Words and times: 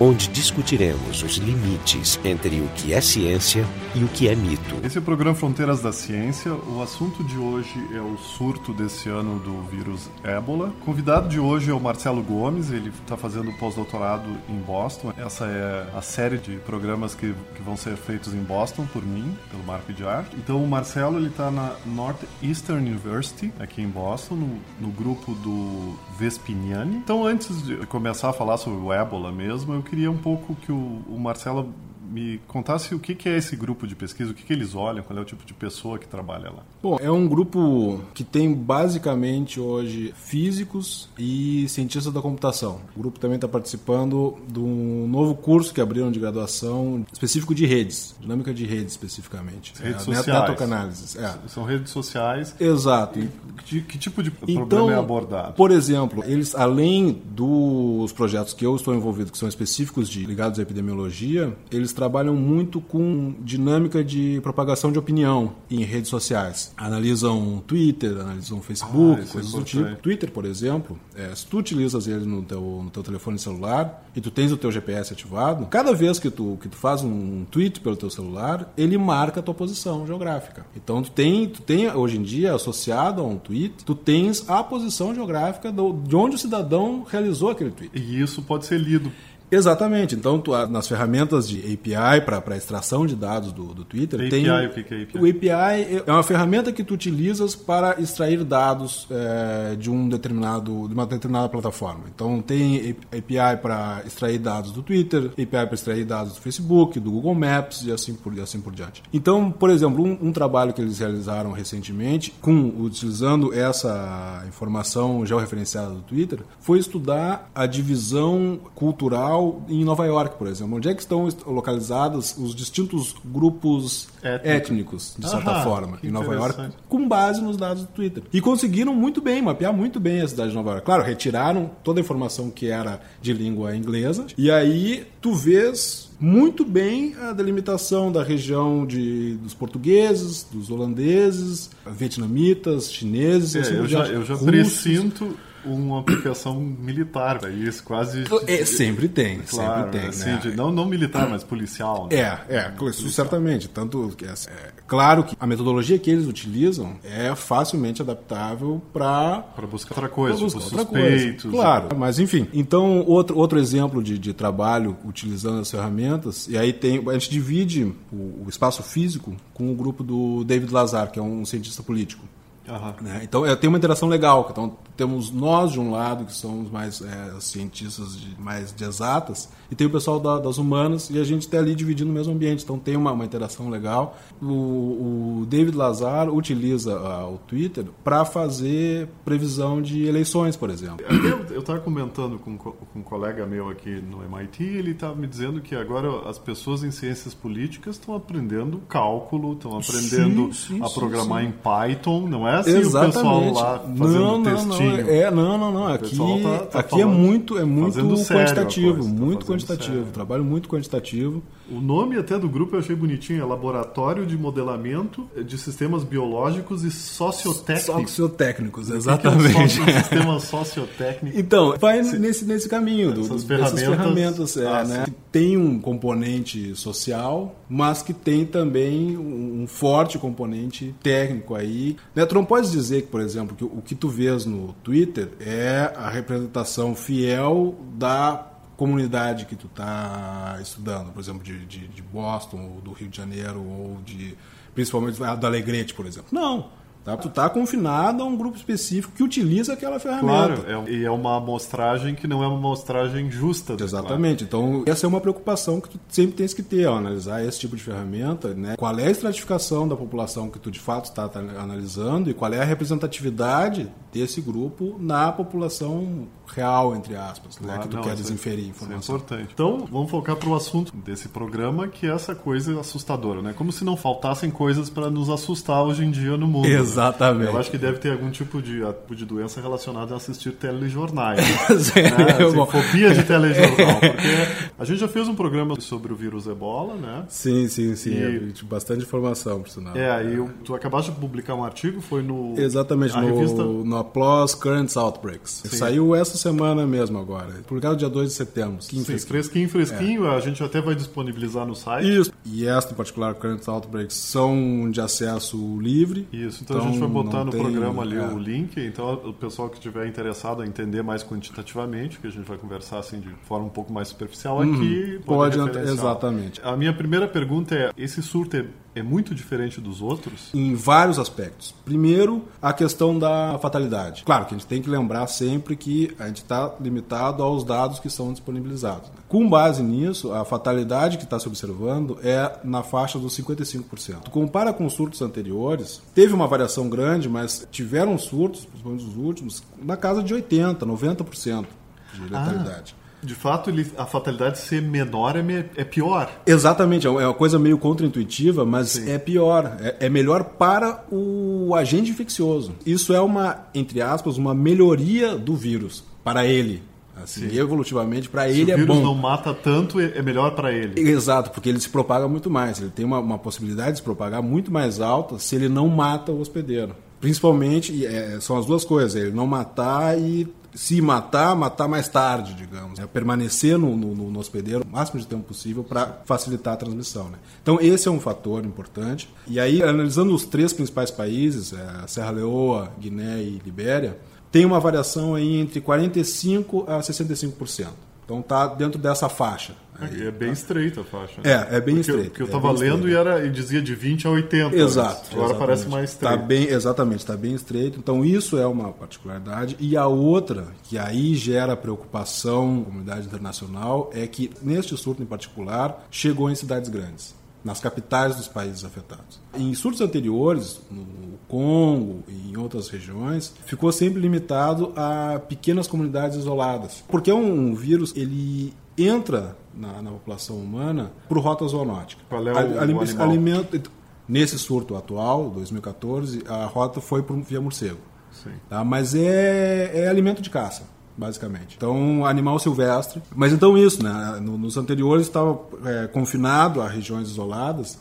onde 0.00 0.28
discutiremos 0.28 1.22
os 1.22 1.36
limites 1.36 2.18
entre 2.24 2.58
o 2.62 2.68
que 2.68 2.94
é 2.94 3.02
ciência 3.02 3.66
e 3.94 4.02
o 4.02 4.08
que 4.08 4.28
é 4.28 4.34
mito. 4.34 4.76
Esse 4.82 4.96
é 4.96 5.00
o 5.00 5.04
programa 5.04 5.36
Fronteiras 5.36 5.82
da 5.82 5.92
Ciência. 5.92 6.54
O 6.54 6.80
assunto 6.80 7.22
de 7.22 7.36
hoje 7.36 7.74
é 7.94 8.00
o 8.00 8.16
surto 8.16 8.72
desse 8.72 9.10
ano 9.10 9.38
do 9.40 9.62
vírus 9.64 10.08
ébola. 10.24 10.68
O 10.68 10.84
convidado 10.86 11.28
de 11.28 11.38
hoje 11.38 11.70
é 11.70 11.74
o 11.74 11.80
Marcelo 11.80 12.22
Gomes, 12.22 12.70
ele 12.70 12.88
está 12.88 13.14
fazendo 13.14 13.52
pós-doutorado 13.58 14.30
em 14.48 14.58
Boston. 14.58 15.12
Essa 15.18 15.44
é 15.44 15.90
a 15.94 16.00
série 16.00 16.38
de 16.38 16.56
programas 16.56 17.14
que, 17.14 17.34
que 17.54 17.62
vão 17.62 17.76
ser 17.76 17.96
feitos 17.96 18.32
em 18.32 18.42
Boston 18.42 18.86
por 18.86 19.04
mim, 19.04 19.36
pelo 19.50 19.62
Marco 19.64 19.92
de 19.92 20.02
Arte. 20.02 20.34
Então 20.36 20.64
o 20.64 20.66
Marcelo 20.66 21.18
ele 21.18 21.28
está 21.28 21.50
na 21.50 21.74
Northeastern 21.84 22.88
University, 22.88 23.52
aqui 23.58 23.82
em 23.82 23.88
Boston, 23.88 24.36
no, 24.36 24.60
no 24.80 24.92
grupo 24.92 25.34
do 25.34 25.94
Vespiniani. 26.20 26.96
Então 26.96 27.24
antes 27.24 27.62
de 27.64 27.86
começar 27.86 28.28
a 28.28 28.32
falar 28.34 28.58
sobre 28.58 28.78
o 28.78 28.92
ébola 28.92 29.32
mesmo, 29.32 29.72
eu 29.72 29.82
queria 29.82 30.10
um 30.10 30.18
pouco 30.18 30.54
que 30.54 30.70
o, 30.70 31.02
o 31.08 31.18
Marcelo 31.18 31.72
me 32.10 32.38
contasse 32.48 32.94
o 32.94 32.98
que, 32.98 33.14
que 33.14 33.28
é 33.28 33.36
esse 33.36 33.54
grupo 33.54 33.86
de 33.86 33.94
pesquisa, 33.94 34.32
o 34.32 34.34
que, 34.34 34.42
que 34.42 34.52
eles 34.52 34.74
olham, 34.74 35.02
qual 35.02 35.18
é 35.18 35.22
o 35.22 35.24
tipo 35.24 35.44
de 35.44 35.54
pessoa 35.54 35.98
que 35.98 36.08
trabalha 36.08 36.50
lá. 36.50 36.62
Bom, 36.82 36.98
é 37.00 37.10
um 37.10 37.28
grupo 37.28 38.00
que 38.12 38.24
tem 38.24 38.52
basicamente 38.52 39.60
hoje 39.60 40.12
físicos 40.16 41.08
e 41.18 41.68
cientistas 41.68 42.12
da 42.12 42.20
computação. 42.20 42.80
O 42.96 43.00
grupo 43.00 43.18
também 43.18 43.36
está 43.36 43.46
participando 43.46 44.36
de 44.48 44.58
um 44.58 45.06
novo 45.08 45.34
curso 45.34 45.72
que 45.72 45.80
abriram 45.80 46.10
de 46.10 46.18
graduação 46.18 47.04
específico 47.12 47.54
de 47.54 47.64
redes, 47.66 48.16
dinâmica 48.20 48.52
de 48.52 48.66
redes 48.66 48.92
especificamente. 48.92 49.72
Redes 49.80 50.02
é, 50.02 50.14
sociais. 50.14 50.26
Network 50.26 51.16
É. 51.16 51.48
São 51.48 51.64
redes 51.64 51.90
sociais. 51.90 52.54
Exato. 52.58 53.20
Que, 53.64 53.82
que 53.82 53.98
tipo 53.98 54.22
de 54.22 54.32
Então, 54.42 54.66
problema 54.66 54.92
é 54.92 54.98
abordado? 54.98 55.52
Por 55.52 55.70
exemplo, 55.70 56.24
eles, 56.26 56.54
além 56.54 57.22
dos 57.24 58.12
projetos 58.12 58.52
que 58.52 58.66
eu 58.66 58.74
estou 58.74 58.94
envolvido, 58.94 59.30
que 59.30 59.38
são 59.38 59.48
específicos 59.48 60.08
de 60.08 60.24
ligados 60.24 60.58
à 60.58 60.62
epidemiologia, 60.62 61.54
eles 61.70 61.92
trabalham 62.00 62.34
muito 62.34 62.80
com 62.80 63.34
dinâmica 63.40 64.02
de 64.02 64.40
propagação 64.42 64.90
de 64.90 64.98
opinião 64.98 65.52
em 65.70 65.84
redes 65.84 66.08
sociais. 66.08 66.72
Analisam 66.74 67.62
Twitter, 67.66 68.12
analisam 68.18 68.62
Facebook, 68.62 69.20
Ah, 69.20 69.24
é 69.24 69.26
coisas 69.26 69.52
do 69.52 69.62
tipo. 69.62 69.96
Twitter, 69.96 70.30
por 70.30 70.46
exemplo, 70.46 70.98
é, 71.14 71.34
se 71.34 71.44
tu 71.44 71.58
utilizas 71.58 72.06
ele 72.06 72.24
no 72.24 72.42
teu, 72.42 72.80
no 72.82 72.88
teu 72.88 73.02
telefone 73.02 73.38
celular 73.38 74.02
e 74.16 74.20
tu 74.22 74.30
tens 74.30 74.50
o 74.50 74.56
teu 74.56 74.72
GPS 74.72 75.12
ativado, 75.12 75.66
cada 75.66 75.92
vez 75.92 76.18
que 76.18 76.30
tu, 76.30 76.56
que 76.62 76.70
tu 76.70 76.76
faz 76.76 77.02
um 77.02 77.44
tweet 77.50 77.80
pelo 77.80 77.96
teu 77.96 78.08
celular, 78.08 78.72
ele 78.78 78.96
marca 78.96 79.40
a 79.40 79.42
tua 79.42 79.54
posição 79.54 80.06
geográfica. 80.06 80.64
Então 80.74 81.02
tu 81.02 81.10
tem, 81.10 81.50
tu 81.50 81.60
tem 81.60 81.90
hoje 81.90 82.16
em 82.16 82.22
dia 82.22 82.54
associado 82.54 83.20
a 83.20 83.26
um 83.26 83.36
tweet, 83.36 83.84
tu 83.84 83.94
tens 83.94 84.48
a 84.48 84.64
posição 84.64 85.14
geográfica 85.14 85.70
do, 85.70 85.92
de 85.92 86.16
onde 86.16 86.36
o 86.36 86.38
cidadão 86.38 87.04
realizou 87.06 87.50
aquele 87.50 87.72
tweet. 87.72 87.92
E 87.94 88.22
isso 88.22 88.40
pode 88.40 88.64
ser 88.64 88.80
lido. 88.80 89.12
Exatamente. 89.50 90.14
Então, 90.14 90.38
tu, 90.38 90.52
nas 90.68 90.86
ferramentas 90.86 91.48
de 91.48 91.58
API 91.58 92.20
para 92.24 92.56
extração 92.56 93.06
de 93.06 93.16
dados 93.16 93.52
do, 93.52 93.74
do 93.74 93.84
Twitter, 93.84 94.20
API, 94.20 94.30
tem 94.30 94.50
o 94.50 94.70
que 94.70 94.82
que 94.82 94.94
é 94.94 95.02
API? 95.02 95.18
O 95.18 95.28
API 95.28 96.02
é 96.06 96.12
uma 96.12 96.22
ferramenta 96.22 96.72
que 96.72 96.84
tu 96.84 96.94
utilizas 96.94 97.54
para 97.54 98.00
extrair 98.00 98.44
dados 98.44 99.06
eh, 99.10 99.76
de 99.76 99.90
um 99.90 100.08
determinado 100.08 100.88
de 100.88 100.94
uma 100.94 101.06
determinada 101.06 101.48
plataforma. 101.48 102.04
Então, 102.14 102.40
tem 102.40 102.96
API 103.10 103.56
para 103.60 104.02
extrair 104.06 104.38
dados 104.38 104.70
do 104.70 104.82
Twitter, 104.82 105.26
API 105.32 105.46
para 105.46 105.74
extrair 105.74 106.04
dados 106.04 106.34
do 106.34 106.40
Facebook, 106.40 107.00
do 107.00 107.10
Google 107.10 107.34
Maps 107.34 107.84
e 107.84 107.92
assim 107.92 108.14
por, 108.14 108.36
e 108.36 108.40
assim 108.40 108.60
por 108.60 108.72
diante. 108.72 109.02
Então, 109.12 109.50
por 109.50 109.70
exemplo, 109.70 110.04
um, 110.04 110.28
um 110.28 110.32
trabalho 110.32 110.72
que 110.72 110.80
eles 110.80 110.98
realizaram 110.98 111.52
recentemente, 111.52 112.32
com 112.40 112.70
utilizando 112.80 113.52
essa 113.52 114.44
informação 114.46 115.24
georreferenciada 115.26 115.90
do 115.90 116.02
Twitter, 116.02 116.40
foi 116.60 116.78
estudar 116.78 117.50
a 117.54 117.66
divisão 117.66 118.58
cultural 118.74 119.39
em 119.68 119.84
Nova 119.84 120.06
York, 120.06 120.36
por 120.38 120.46
exemplo. 120.46 120.76
Onde 120.76 120.88
é 120.88 120.94
que 120.94 121.00
estão 121.00 121.28
localizados 121.46 122.36
os 122.38 122.54
distintos 122.54 123.14
grupos 123.24 124.08
Étnico. 124.22 124.48
étnicos, 124.48 125.14
de 125.18 125.28
certa 125.28 125.50
Aham, 125.50 125.64
forma, 125.64 125.98
em 126.02 126.10
Nova 126.10 126.34
York, 126.34 126.72
com 126.88 127.06
base 127.08 127.40
nos 127.42 127.56
dados 127.56 127.82
do 127.84 127.88
Twitter. 127.88 128.22
E 128.32 128.40
conseguiram 128.40 128.94
muito 128.94 129.20
bem, 129.20 129.40
mapear 129.42 129.72
muito 129.72 129.98
bem 130.00 130.20
a 130.20 130.28
cidade 130.28 130.50
de 130.50 130.56
Nova 130.56 130.70
York. 130.70 130.84
Claro, 130.84 131.02
retiraram 131.02 131.70
toda 131.84 132.00
a 132.00 132.02
informação 132.02 132.50
que 132.50 132.66
era 132.66 133.00
de 133.20 133.32
língua 133.32 133.76
inglesa, 133.76 134.26
e 134.36 134.50
aí 134.50 135.06
tu 135.20 135.34
vês 135.34 136.08
muito 136.20 136.64
bem 136.64 137.14
a 137.22 137.32
delimitação 137.32 138.12
da 138.12 138.22
região 138.22 138.84
de, 138.86 139.36
dos 139.36 139.54
portugueses, 139.54 140.46
dos 140.52 140.70
holandeses, 140.70 141.70
vietnamitas, 141.86 142.92
chineses, 142.92 143.54
É, 143.56 143.60
assim 143.60 143.74
eu, 143.74 143.86
já, 143.88 144.06
eu 144.06 144.24
já 144.24 144.34
russos. 144.34 144.46
presinto 144.50 145.36
uma 145.64 146.00
aplicação 146.00 146.60
militar 146.60 147.38
para 147.38 147.50
isso, 147.50 147.82
quase. 147.84 148.24
É, 148.46 148.64
sempre 148.64 149.08
tem, 149.08 149.38
Claro, 149.40 149.84
sempre 149.84 149.98
tem. 150.00 150.08
assim, 150.08 150.24
né? 150.30 150.36
de- 150.42 150.56
não, 150.56 150.70
não 150.70 150.84
militar, 150.84 151.28
mas 151.28 151.42
policial. 151.44 152.08
Né? 152.10 152.16
É, 152.18 152.40
é, 152.56 152.72
certamente. 152.92 153.68
Tanto 153.68 154.12
que 154.16 154.24
é, 154.24 154.28
é 154.30 154.72
claro 154.86 155.24
que 155.24 155.36
a 155.38 155.46
metodologia 155.46 155.98
que 155.98 156.10
eles 156.10 156.26
utilizam 156.26 156.96
é 157.04 157.34
facilmente 157.34 158.02
adaptável 158.02 158.82
para 158.92 159.38
Para 159.54 159.66
buscar 159.66 159.94
outra 159.94 160.08
coisa, 160.08 160.38
pra 160.38 160.46
tipo 160.48 160.60
buscar 160.60 160.78
outra 160.78 160.92
coisa. 161.00 161.16
suspeitos. 161.18 161.50
Claro, 161.50 161.88
mas 161.96 162.18
enfim. 162.18 162.46
Então, 162.52 163.04
outro, 163.06 163.36
outro 163.36 163.58
exemplo 163.58 164.02
de, 164.02 164.18
de 164.18 164.32
trabalho 164.32 164.96
utilizando 165.04 165.60
as 165.60 165.70
ferramentas, 165.70 166.48
e 166.48 166.56
aí 166.56 166.72
tem. 166.72 167.02
A 167.08 167.12
gente 167.14 167.30
divide 167.30 167.92
o, 168.12 168.44
o 168.44 168.46
espaço 168.48 168.82
físico 168.82 169.34
com 169.54 169.70
o 169.70 169.74
grupo 169.74 170.02
do 170.02 170.44
David 170.44 170.72
Lazar, 170.72 171.10
que 171.10 171.18
é 171.18 171.22
um 171.22 171.44
cientista 171.44 171.82
político. 171.82 172.24
Aham. 172.68 172.94
né? 173.00 173.20
Então 173.24 173.44
é, 173.44 173.56
tem 173.56 173.66
uma 173.68 173.78
interação 173.78 174.08
legal. 174.08 174.46
Então 174.50 174.76
temos 175.00 175.30
nós 175.30 175.72
de 175.72 175.80
um 175.80 175.90
lado 175.90 176.26
que 176.26 176.32
somos 176.34 176.70
mais 176.70 177.00
é, 177.00 177.40
cientistas 177.40 178.20
de, 178.20 178.38
mais 178.38 178.70
de 178.72 178.84
exatas 178.84 179.48
e 179.70 179.74
tem 179.74 179.86
o 179.86 179.90
pessoal 179.90 180.20
da- 180.20 180.38
das 180.38 180.58
humanas 180.58 181.08
e 181.08 181.18
a 181.18 181.24
gente 181.24 181.42
está 181.42 181.56
ali 181.58 181.74
dividindo 181.74 182.10
o 182.10 182.12
mesmo 182.12 182.34
ambiente. 182.34 182.62
Então 182.64 182.78
tem 182.78 182.96
uma, 182.96 183.10
uma 183.12 183.24
interação 183.24 183.70
legal. 183.70 184.18
O, 184.42 185.40
o 185.42 185.46
David 185.48 185.76
Lazar 185.76 186.28
utiliza 186.28 186.92
ah, 186.98 187.26
o 187.28 187.38
Twitter 187.38 187.86
para 188.04 188.24
fazer 188.26 189.08
previsão 189.24 189.80
de 189.80 190.04
eleições, 190.06 190.54
por 190.56 190.68
exemplo. 190.70 191.04
Eu 191.50 191.60
estava 191.60 191.80
comentando 191.80 192.38
com, 192.38 192.58
co- 192.58 192.72
com 192.92 192.98
um 192.98 193.02
colega 193.02 193.46
meu 193.46 193.68
aqui 193.70 194.02
no 194.02 194.22
MIT, 194.22 194.62
ele 194.62 194.90
estava 194.90 195.14
me 195.14 195.26
dizendo 195.26 195.60
que 195.60 195.74
agora 195.74 196.28
as 196.28 196.38
pessoas 196.38 196.82
em 196.84 196.90
ciências 196.90 197.32
políticas 197.32 197.96
estão 197.96 198.14
aprendendo 198.14 198.78
cálculo, 198.88 199.54
estão 199.54 199.78
aprendendo 199.78 200.52
Sim, 200.52 200.74
sim, 200.78 200.82
a 200.82 200.90
programar 200.90 201.42
sim. 201.42 201.48
em 201.48 201.52
Python, 201.52 202.28
não 202.28 202.46
é 202.46 202.56
assim 202.56 202.78
o 202.80 202.90
pessoal 202.92 203.52
lá 203.52 203.78
fazendo 203.96 204.18
não, 204.20 204.38
não, 204.38 204.42
textinho. 204.42 204.89
não, 204.89 204.89
é, 204.98 205.30
não, 205.30 205.56
não, 205.58 205.72
não. 205.72 205.86
Aqui, 205.88 206.16
tá- 206.42 206.58
tá 206.66 206.78
aqui 206.80 207.00
é 207.00 207.04
muito, 207.04 207.58
é 207.58 207.64
muito 207.64 208.16
sério 208.18 208.42
quantitativo, 208.44 208.94
coisa, 208.94 209.08
tá 209.08 209.14
muito 209.24 209.46
quantitativo, 209.46 209.96
sério. 209.96 210.12
trabalho 210.12 210.44
muito 210.44 210.68
quantitativo. 210.68 211.42
O 211.70 211.80
nome 211.80 212.16
até 212.18 212.38
do 212.38 212.48
grupo 212.48 212.74
eu 212.74 212.80
achei 212.80 212.96
bonitinho, 212.96 213.40
é 213.42 213.44
Laboratório 213.44 214.26
de 214.26 214.36
Modelamento 214.36 215.28
de 215.44 215.56
Sistemas 215.56 216.02
Biológicos 216.02 216.82
e 216.84 216.90
Sociotécnicos. 216.90 218.10
Sociotécnicos, 218.10 218.90
é 218.90 218.94
um 218.94 218.96
exatamente. 218.96 219.80
um 219.80 219.86
sistema 219.86 220.40
sociotécnico. 220.40 221.38
Então, 221.38 221.76
vai 221.78 222.02
nesse, 222.02 222.44
nesse 222.44 222.68
caminho 222.68 223.12
do, 223.12 223.20
Essas 223.20 223.44
ferramentas- 223.44 223.80
ferramentas, 223.80 224.56
é, 224.56 224.66
Ah, 224.66 224.84
né? 224.84 225.06
tem 225.30 225.56
um 225.56 225.78
componente 225.80 226.74
social, 226.74 227.54
mas 227.68 228.02
que 228.02 228.12
tem 228.12 228.44
também 228.44 229.16
um, 229.16 229.66
forte 229.66 230.18
componente 230.18 230.94
técnico 231.02 231.54
aí. 231.54 231.96
Né? 232.14 232.26
Tu 232.26 232.34
não 232.34 232.44
pode 232.44 232.70
dizer 232.70 233.02
que, 233.02 233.08
por 233.08 233.20
exemplo, 233.20 233.54
que 233.56 233.64
o 233.64 233.80
que 233.84 233.94
tu 233.94 234.08
vês 234.08 234.44
no 234.44 234.74
Twitter 234.82 235.28
é 235.38 235.92
a 235.96 236.08
representação 236.10 236.94
fiel 236.96 237.76
da 237.96 238.49
comunidade 238.80 239.44
que 239.44 239.54
tu 239.54 239.66
está 239.66 240.58
estudando, 240.62 241.12
por 241.12 241.20
exemplo, 241.20 241.42
de, 241.42 241.66
de, 241.66 241.86
de 241.86 242.00
Boston, 242.00 242.76
ou 242.76 242.80
do 242.80 242.92
Rio 242.92 243.10
de 243.10 243.16
Janeiro, 243.18 243.62
ou 243.62 243.98
de 244.02 244.34
principalmente 244.74 245.22
ah, 245.22 245.34
do 245.34 245.46
Alegrete, 245.46 245.92
por 245.92 246.06
exemplo. 246.06 246.30
Não. 246.32 246.70
Tá? 247.04 247.14
Tu 247.14 247.28
está 247.28 247.48
confinado 247.48 248.22
a 248.22 248.26
um 248.26 248.36
grupo 248.36 248.56
específico 248.56 249.12
que 249.14 249.22
utiliza 249.22 249.74
aquela 249.74 249.98
ferramenta. 249.98 250.62
Claro, 250.62 250.86
é, 250.86 250.90
e 250.92 251.04
é 251.04 251.10
uma 251.10 251.36
amostragem 251.36 252.14
que 252.14 252.26
não 252.26 252.42
é 252.42 252.46
uma 252.46 252.56
amostragem 252.56 253.30
justa. 253.30 253.76
Exatamente. 253.78 254.44
Então, 254.44 254.82
essa 254.86 255.06
é 255.06 255.08
uma 255.08 255.20
preocupação 255.20 255.78
que 255.78 255.90
tu 255.90 256.00
sempre 256.08 256.36
tens 256.36 256.54
que 256.54 256.62
ter 256.62 256.86
ao 256.86 256.96
analisar 256.96 257.44
esse 257.44 257.58
tipo 257.58 257.76
de 257.76 257.82
ferramenta, 257.82 258.54
né? 258.54 258.76
Qual 258.78 258.98
é 258.98 259.06
a 259.06 259.10
estratificação 259.10 259.88
da 259.88 259.96
população 259.96 260.50
que 260.50 260.58
tu 260.58 260.70
de 260.70 260.80
fato 260.80 261.06
está 261.06 261.28
tá 261.28 261.40
analisando 261.40 262.30
e 262.30 262.34
qual 262.34 262.52
é 262.52 262.60
a 262.60 262.64
representatividade 262.64 263.90
desse 264.12 264.40
grupo 264.40 264.96
na 264.98 265.32
população 265.32 266.28
real, 266.54 266.94
entre 266.96 267.14
aspas, 267.16 267.58
né, 267.60 267.66
Claro, 267.66 267.82
que 267.82 267.88
tu 267.88 267.96
não, 267.96 268.02
queres 268.02 268.30
é- 268.30 268.32
inferir 268.34 268.58
Isso 268.60 268.68
é 268.68 268.70
informação. 268.86 269.16
importante. 269.16 269.50
Então, 269.54 269.88
vamos 269.90 270.10
focar 270.10 270.36
para 270.36 270.48
o 270.48 270.54
assunto 270.54 270.92
desse 270.96 271.28
programa, 271.28 271.88
que 271.88 272.06
é 272.06 272.10
essa 272.10 272.34
coisa 272.34 272.78
assustadora, 272.80 273.40
né? 273.42 273.54
Como 273.56 273.70
se 273.72 273.84
não 273.84 273.96
faltassem 273.96 274.50
coisas 274.50 274.90
para 274.90 275.10
nos 275.10 275.28
assustar 275.30 275.82
hoje 275.82 276.04
em 276.04 276.10
dia 276.10 276.36
no 276.36 276.46
mundo. 276.46 276.68
né? 276.68 276.74
Exatamente. 276.74 277.50
Eu 277.52 277.58
acho 277.58 277.70
que 277.70 277.78
deve 277.78 277.98
ter 277.98 278.12
algum 278.12 278.30
tipo 278.30 278.60
de, 278.60 278.80
de 279.14 279.24
doença 279.24 279.60
relacionada 279.60 280.14
a 280.14 280.16
assistir 280.16 280.52
telejornais. 280.52 281.38
Né? 281.38 281.56
Assim, 281.70 282.54
bom. 282.56 282.66
fobia 282.66 283.14
de 283.14 283.22
telejornal. 283.24 284.00
Porque 284.00 284.72
a 284.78 284.84
gente 284.84 284.98
já 284.98 285.08
fez 285.08 285.28
um 285.28 285.34
programa 285.34 285.80
sobre 285.80 286.12
o 286.12 286.16
vírus 286.16 286.46
ebola, 286.46 286.94
né? 286.94 287.24
Sim, 287.28 287.68
sim, 287.68 287.94
sim. 287.96 288.10
E- 288.10 288.52
é, 288.60 288.64
bastante 288.64 289.02
informação, 289.04 289.60
por 289.62 289.68
sinal. 289.70 289.96
É, 289.96 290.10
aí 290.10 290.34
eu- 290.36 290.50
tu 290.64 290.74
acabaste 290.74 291.10
de 291.10 291.18
publicar 291.18 291.54
um 291.54 291.64
artigo, 291.64 292.00
foi 292.00 292.22
no. 292.22 292.54
Exatamente, 292.58 293.16
no, 293.16 293.26
revista. 293.26 293.62
no 293.64 293.96
Applause 293.96 294.56
Currents 294.56 294.96
Outbreaks. 294.96 295.62
Saiu 295.66 296.14
essa 296.14 296.36
semana 296.40 296.86
mesmo 296.86 297.18
agora, 297.18 297.52
publicado 297.66 297.96
dia 297.96 298.08
2 298.08 298.28
de 298.30 298.34
setembro. 298.34 298.82
Sim, 298.82 299.04
fresquinho. 299.04 299.28
fresquinho, 299.28 299.68
fresquinho, 299.68 300.26
É. 300.26 300.36
a 300.36 300.40
gente 300.40 300.62
até 300.62 300.80
vai 300.80 300.94
disponibilizar 300.94 301.66
no 301.66 301.74
site. 301.74 302.08
Isso. 302.18 302.32
E 302.44 302.66
esta 302.66 302.92
em 302.92 302.96
particular, 302.96 303.34
Currents 303.34 303.68
Outbreaks, 303.68 304.16
são 304.16 304.90
de 304.90 305.00
acesso 305.00 305.78
livre. 305.80 306.26
Isso, 306.32 306.62
então, 306.62 306.78
a 306.78 306.80
gente 306.82 306.98
vai 306.98 307.08
botar 307.08 307.44
no 307.44 307.50
tem- 307.50 307.60
programa 307.60 308.02
ali 308.02 308.16
é. 308.16 308.26
o 308.26 308.38
link. 308.38 308.78
Então, 308.80 309.12
o 309.24 309.32
pessoal 309.32 309.68
que 309.68 309.76
estiver 309.76 310.06
interessado 310.06 310.62
a 310.62 310.66
entender 310.66 311.02
mais 311.02 311.22
quantitativamente, 311.22 312.18
que 312.18 312.26
a 312.26 312.30
gente 312.30 312.46
vai 312.48 312.56
conversar 312.58 312.98
assim 312.98 313.20
de 313.20 313.28
forma 313.46 313.66
um 313.66 313.70
pouco 313.70 313.92
mais 313.92 314.08
superficial 314.08 314.60
aqui, 314.60 314.70
Uhum. 315.16 315.22
Pode, 315.24 315.58
referenciar. 315.58 315.94
exatamente. 315.94 316.60
A 316.62 316.76
minha 316.76 316.92
primeira 316.92 317.28
pergunta 317.28 317.74
é: 317.74 317.90
esse 317.96 318.22
surto 318.22 318.56
é, 318.56 318.64
é 318.94 319.02
muito 319.02 319.34
diferente 319.34 319.80
dos 319.80 320.00
outros? 320.00 320.50
em 320.54 320.74
vários 320.74 321.18
aspectos. 321.18 321.74
Primeiro, 321.84 322.44
a 322.60 322.72
questão 322.72 323.18
da 323.18 323.58
fatalidade. 323.60 324.24
Claro 324.24 324.46
que 324.46 324.54
a 324.54 324.58
gente 324.58 324.66
tem 324.66 324.82
que 324.82 324.90
lembrar 324.90 325.26
sempre 325.26 325.76
que 325.76 326.14
a 326.18 326.26
gente 326.26 326.38
está 326.38 326.74
limitado 326.80 327.42
aos 327.42 327.64
dados 327.64 327.98
que 327.98 328.10
são 328.10 328.32
disponibilizados. 328.32 329.08
né? 329.08 329.16
Com 329.28 329.48
base 329.48 329.82
nisso, 329.82 330.32
a 330.32 330.44
fatalidade 330.44 331.18
que 331.18 331.24
está 331.24 331.38
se 331.38 331.46
observando 331.46 332.18
é 332.22 332.58
na 332.64 332.82
faixa 332.82 333.18
dos 333.18 333.36
55%. 333.36 334.22
Tu 334.24 334.30
compara 334.30 334.72
com 334.72 334.84
os 334.86 334.92
surtos 334.92 335.22
anteriores, 335.22 336.02
teve 336.14 336.32
uma 336.32 336.46
variação 336.46 336.88
grande, 336.88 337.28
mas 337.28 337.66
tiveram 337.70 338.18
surtos, 338.18 338.64
principalmente 338.64 339.04
os 339.04 339.16
últimos, 339.16 339.62
na 339.82 339.96
casa 339.96 340.22
de 340.22 340.34
80%, 340.34 340.78
90% 340.78 341.66
de 342.14 342.22
letalidade. 342.22 342.99
De 343.22 343.34
fato, 343.34 343.68
ele- 343.70 343.86
a 343.98 344.06
fatalidade 344.06 344.58
ser 344.58 344.80
menor 344.80 345.36
é, 345.36 345.42
me- 345.42 345.64
é 345.76 345.84
pior. 345.84 346.30
Exatamente, 346.46 347.06
é 347.06 347.10
uma 347.10 347.34
coisa 347.34 347.58
meio 347.58 347.76
contraintuitiva, 347.78 348.64
mas 348.64 349.06
é 349.06 349.18
pior. 349.18 349.76
É, 349.80 350.06
é 350.06 350.08
melhor 350.08 350.42
para 350.44 351.04
o 351.12 351.74
agente 351.74 352.10
infeccioso. 352.10 352.72
Isso 352.86 353.12
é 353.12 353.20
uma, 353.20 353.66
entre 353.74 354.00
aspas, 354.00 354.36
uma 354.38 354.54
melhoria 354.54 355.36
do 355.36 355.54
vírus 355.54 356.02
para 356.24 356.46
ele. 356.46 356.82
Assim, 357.22 357.54
evolutivamente, 357.54 358.30
para 358.30 358.48
Se 358.50 358.60
ele 358.60 358.70
o 358.70 358.74
é 358.74 358.76
vírus 358.78 358.96
bom. 358.96 359.02
não 359.02 359.14
mata 359.14 359.52
tanto, 359.52 360.00
é 360.00 360.12
é 360.16 360.22
melhor 360.22 360.52
para 360.52 360.72
ele. 360.72 360.98
Exato, 360.98 361.50
porque 361.50 361.68
ele 361.68 361.78
se 361.78 361.88
propaga 361.90 362.26
muito 362.26 362.48
mais. 362.48 362.80
Ele 362.80 362.88
tem 362.88 363.04
uma, 363.04 363.18
uma 363.18 363.38
possibilidade 363.38 363.90
de 363.92 363.96
se 363.98 364.02
propagar 364.02 364.42
muito 364.42 364.72
mais 364.72 365.00
alta 365.02 365.38
se 365.38 365.54
ele 365.54 365.68
não 365.68 365.86
mata 365.88 366.32
o 366.32 366.40
hospedeiro. 366.40 366.94
Principalmente, 367.20 368.06
é, 368.06 368.38
são 368.40 368.56
as 368.56 368.64
duas 368.64 368.86
coisas: 368.86 369.14
ele 369.14 369.32
não 369.32 369.46
matar 369.46 370.18
e 370.18 370.48
se 370.74 371.00
matar, 371.00 371.54
matar 371.56 371.88
mais 371.88 372.08
tarde, 372.08 372.54
digamos. 372.54 372.98
É 372.98 373.06
permanecer 373.06 373.78
no, 373.78 373.96
no, 373.96 374.30
no 374.30 374.38
hospedeiro 374.38 374.84
o 374.86 374.90
máximo 374.90 375.20
de 375.20 375.26
tempo 375.26 375.42
possível 375.42 375.82
para 375.82 376.20
facilitar 376.24 376.74
a 376.74 376.76
transmissão. 376.76 377.28
Né? 377.28 377.38
Então, 377.62 377.78
esse 377.80 378.08
é 378.08 378.10
um 378.10 378.20
fator 378.20 378.64
importante. 378.64 379.28
E 379.46 379.58
aí, 379.58 379.82
analisando 379.82 380.34
os 380.34 380.44
três 380.44 380.72
principais 380.72 381.10
países, 381.10 381.72
é, 381.72 382.06
Serra 382.06 382.30
Leoa, 382.30 382.92
Guiné 382.98 383.42
e 383.42 383.60
Libéria, 383.64 384.18
tem 384.50 384.64
uma 384.64 384.80
variação 384.80 385.34
aí 385.34 385.56
entre 385.56 385.80
45% 385.80 386.84
a 386.88 386.98
65%. 387.00 387.88
Então, 388.24 388.40
está 388.40 388.66
dentro 388.66 388.98
dessa 388.98 389.28
faixa. 389.28 389.74
Aí. 390.04 390.26
É 390.26 390.30
bem 390.30 390.52
estreita 390.52 391.00
a 391.00 391.04
faixa. 391.04 391.40
É, 391.44 391.76
é 391.76 391.80
bem 391.80 391.96
porque, 391.96 392.00
estreito, 392.00 392.30
Porque 392.30 392.42
eu 392.42 392.46
é 392.46 392.48
estava 392.48 392.72
bem 392.72 392.82
lendo 392.90 393.08
e, 393.08 393.14
era, 393.14 393.44
e 393.44 393.50
dizia 393.50 393.80
de 393.82 393.94
20 393.94 394.26
a 394.26 394.30
80. 394.30 394.76
Exato. 394.76 395.10
Agora 395.32 395.44
exatamente. 395.46 395.58
parece 395.58 395.88
mais 395.88 396.14
Tá 396.14 396.28
estreito. 396.30 396.46
bem, 396.46 396.64
exatamente, 396.68 397.18
está 397.20 397.36
bem 397.36 397.54
estreito. 397.54 397.98
Então 397.98 398.24
isso 398.24 398.58
é 398.58 398.66
uma 398.66 398.92
particularidade. 398.92 399.76
E 399.78 399.96
a 399.96 400.06
outra, 400.06 400.68
que 400.84 400.98
aí 400.98 401.34
gera 401.34 401.76
preocupação 401.76 402.78
na 402.78 402.84
comunidade 402.84 403.26
internacional, 403.26 404.10
é 404.14 404.26
que 404.26 404.50
neste 404.62 404.96
surto 404.96 405.22
em 405.22 405.26
particular 405.26 406.06
chegou 406.10 406.50
em 406.50 406.54
cidades 406.54 406.88
grandes, 406.88 407.34
nas 407.64 407.80
capitais 407.80 408.36
dos 408.36 408.48
países 408.48 408.84
afetados. 408.84 409.38
Em 409.56 409.72
surtos 409.74 410.00
anteriores, 410.00 410.80
no 410.90 411.38
Congo 411.48 412.22
e 412.28 412.52
em 412.52 412.56
outras 412.56 412.88
regiões, 412.88 413.52
ficou 413.66 413.90
sempre 413.90 414.20
limitado 414.20 414.92
a 414.94 415.40
pequenas 415.48 415.86
comunidades 415.88 416.36
isoladas. 416.38 417.02
Porque 417.08 417.30
é 417.30 417.34
um 417.34 417.74
vírus, 417.74 418.12
ele 418.14 418.72
entra 419.06 419.56
na, 419.74 420.00
na 420.02 420.10
população 420.10 420.56
humana 420.56 421.12
por 421.28 421.38
rota 421.38 421.66
zoonótica. 421.66 422.22
Qual 422.28 422.46
é 422.46 422.52
o- 422.52 422.54
o 422.54 423.22
alimento- 423.22 423.90
Nesse 424.28 424.58
surto 424.60 424.94
atual, 424.96 425.50
2014, 425.50 426.44
a 426.48 426.64
rota 426.66 427.00
foi 427.00 427.20
por 427.22 427.36
via 427.40 427.60
morcego. 427.60 427.98
Sim. 428.30 428.50
Tá? 428.68 428.84
Mas 428.84 429.12
é, 429.14 429.90
é 430.04 430.08
alimento 430.08 430.40
de 430.40 430.48
caça, 430.48 430.84
basicamente. 431.16 431.74
Então, 431.76 432.24
animal 432.24 432.58
silvestre. 432.60 433.20
Mas 433.34 433.52
então 433.52 433.76
isso, 433.76 434.02
né? 434.02 434.38
No- 434.40 434.56
Nos 434.56 434.76
anteriores 434.76 435.26
estava 435.26 435.58
é, 435.84 436.06
confinado 436.06 436.80
a 436.80 436.86
regiões 436.88 437.28
isoladas. 437.28 437.98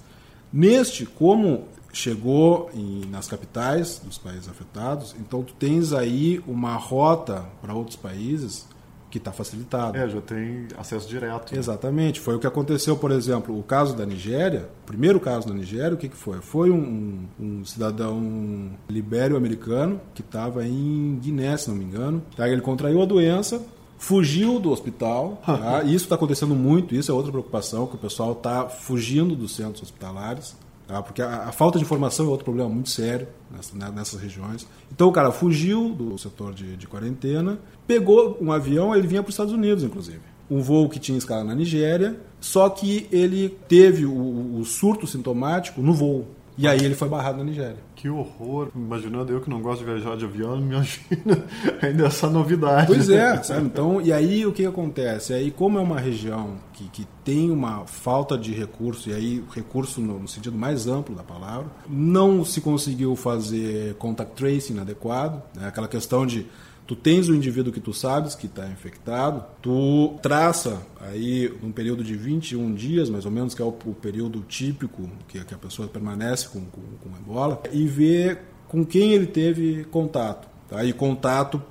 Neste, 0.53 1.05
como 1.05 1.63
chegou 1.91 2.69
em- 2.75 3.05
nas 3.09 3.27
capitais 3.27 3.99
dos 4.03 4.19
países 4.19 4.47
afetados, 4.47 5.15
então 5.19 5.41
tu 5.41 5.53
tens 5.53 5.93
aí 5.93 6.39
uma 6.47 6.75
rota 6.75 7.45
para 7.59 7.73
outros 7.73 7.95
países 7.95 8.67
que 9.09 9.17
está 9.17 9.31
facilitada. 9.31 9.97
É, 9.97 10.07
já 10.07 10.21
tem 10.21 10.67
acesso 10.77 11.07
direto. 11.07 11.51
né? 11.53 11.59
Exatamente. 11.59 12.19
Foi 12.19 12.35
o 12.35 12.39
que 12.39 12.47
aconteceu, 12.47 12.95
por 12.95 13.11
exemplo, 13.11 13.57
o 13.57 13.63
caso 13.63 13.95
da 13.95 14.05
Nigéria. 14.05 14.69
O 14.83 14.87
primeiro 14.87 15.19
caso 15.19 15.47
da 15.47 15.53
Nigéria, 15.53 15.93
o 15.93 15.97
que, 15.97 16.07
que 16.09 16.15
foi? 16.15 16.39
Foi 16.41 16.69
um, 16.69 17.25
um 17.39 17.65
cidadão 17.65 18.71
libério-americano 18.89 19.99
que 20.13 20.21
estava 20.21 20.65
em 20.65 21.17
Guiné, 21.21 21.57
se 21.57 21.69
não 21.69 21.75
me 21.75 21.85
engano. 21.85 22.21
Tá? 22.35 22.47
Ele 22.47 22.61
contraiu 22.61 23.01
a 23.01 23.05
doença, 23.05 23.61
fugiu 23.97 24.59
do 24.59 24.71
hospital. 24.71 25.41
Tá? 25.45 25.83
Isso 25.85 26.05
está 26.05 26.15
acontecendo 26.15 26.55
muito, 26.55 26.95
isso 26.95 27.11
é 27.11 27.13
outra 27.13 27.31
preocupação, 27.31 27.87
que 27.87 27.95
o 27.95 27.99
pessoal 27.99 28.33
está 28.33 28.67
fugindo 28.69 29.35
dos 29.35 29.55
centros 29.55 29.83
hospitalares. 29.83 30.55
Tá? 30.89 31.03
Porque 31.03 31.21
a, 31.21 31.43
a 31.43 31.51
falta 31.51 31.77
de 31.77 31.85
informação 31.85 32.25
é 32.25 32.29
outro 32.29 32.43
problema 32.45 32.67
muito 32.67 32.89
sério 32.89 33.27
nessa- 33.51 33.77
né, 33.77 33.91
nessas 33.95 34.19
regiões. 34.19 34.65
Então 34.91 35.07
o 35.07 35.11
cara 35.11 35.31
fugiu 35.31 35.89
do 35.89 36.17
setor 36.17 36.51
de, 36.51 36.75
de 36.75 36.87
quarentena, 36.87 37.59
pegou 37.85 38.35
um 38.41 38.51
avião, 38.51 38.95
ele 38.95 39.05
vinha 39.05 39.21
para 39.21 39.29
os 39.29 39.35
Estados 39.35 39.53
Unidos, 39.53 39.83
inclusive. 39.83 40.21
Um 40.49 40.63
voo 40.63 40.89
que 40.89 40.97
tinha 40.97 41.15
escala 41.15 41.43
na 41.43 41.53
Nigéria, 41.53 42.19
só 42.41 42.67
que 42.69 43.07
ele 43.11 43.55
teve 43.67 44.03
o, 44.07 44.57
o 44.59 44.65
surto 44.65 45.05
sintomático 45.05 45.79
no 45.79 45.93
voo. 45.93 46.25
E 46.59 46.67
aí 46.67 46.83
ele 46.83 46.93
foi 46.93 47.07
barrado 47.07 47.37
na 47.37 47.45
Nigéria. 47.45 47.77
Que 47.95 48.09
horror. 48.09 48.67
Imaginando 48.75 49.31
eu 49.31 49.39
que 49.39 49.49
não 49.49 49.61
gosto 49.61 49.79
de 49.79 49.85
viajar 49.85 50.17
de 50.17 50.25
avião, 50.25 50.59
imagina 50.59 51.45
ainda 51.81 52.07
essa 52.07 52.29
novidade. 52.29 52.87
Pois 52.87 53.09
é, 53.09 53.41
sabe? 53.41 53.65
Então, 53.65 54.01
e 54.01 54.11
aí 54.11 54.45
o 54.45 54.51
que 54.51 54.65
acontece? 54.65 55.33
Aí, 55.33 55.51
como 55.51 55.79
é 55.79 55.81
uma 55.81 55.97
região 55.97 56.55
que, 56.73 56.89
que 56.89 57.07
tem 57.23 57.49
uma 57.49 57.85
falta 57.85 58.37
de 58.37 58.51
recurso, 58.53 59.09
e 59.09 59.13
aí 59.13 59.43
recurso 59.55 60.01
no, 60.01 60.19
no 60.19 60.27
sentido 60.27 60.57
mais 60.57 60.85
amplo 60.85 61.15
da 61.15 61.23
palavra, 61.23 61.67
não 61.87 62.43
se 62.43 62.59
conseguiu 62.59 63.15
fazer 63.15 63.93
contact 63.95 64.35
tracing 64.35 64.79
adequado, 64.79 65.41
né? 65.55 65.65
aquela 65.65 65.87
questão 65.87 66.25
de 66.25 66.45
tu 66.89 66.95
tens 66.95 67.29
o 67.29 67.35
indivíduo 67.35 67.71
que 67.71 67.79
tu 67.79 67.93
sabes 67.93 68.33
que 68.33 68.47
está 68.47 68.67
infectado, 68.67 69.45
tu 69.61 70.17
traça 70.23 70.81
aí 70.99 71.47
um 71.61 71.71
período 71.71 72.03
de 72.03 72.15
21 72.15 72.73
dias, 72.73 73.11
mais 73.11 73.25
ou 73.25 73.31
menos, 73.31 73.53
que 73.53 73.61
é 73.61 73.65
o, 73.65 73.67
o 73.85 73.93
período 73.93 74.39
típico 74.41 75.07
que, 75.27 75.39
que 75.45 75.53
a 75.53 75.57
pessoa 75.59 75.87
permanece 75.87 76.47
com, 76.47 76.61
com, 76.61 76.81
com 76.81 77.15
ebola, 77.15 77.61
e 77.71 77.85
vê 77.85 78.39
com 78.67 78.83
quem 78.83 79.11
ele 79.11 79.27
teve 79.27 79.83
contato. 79.91 80.47
Tá? 80.67 80.83
E 80.83 80.91
contato 80.91 81.61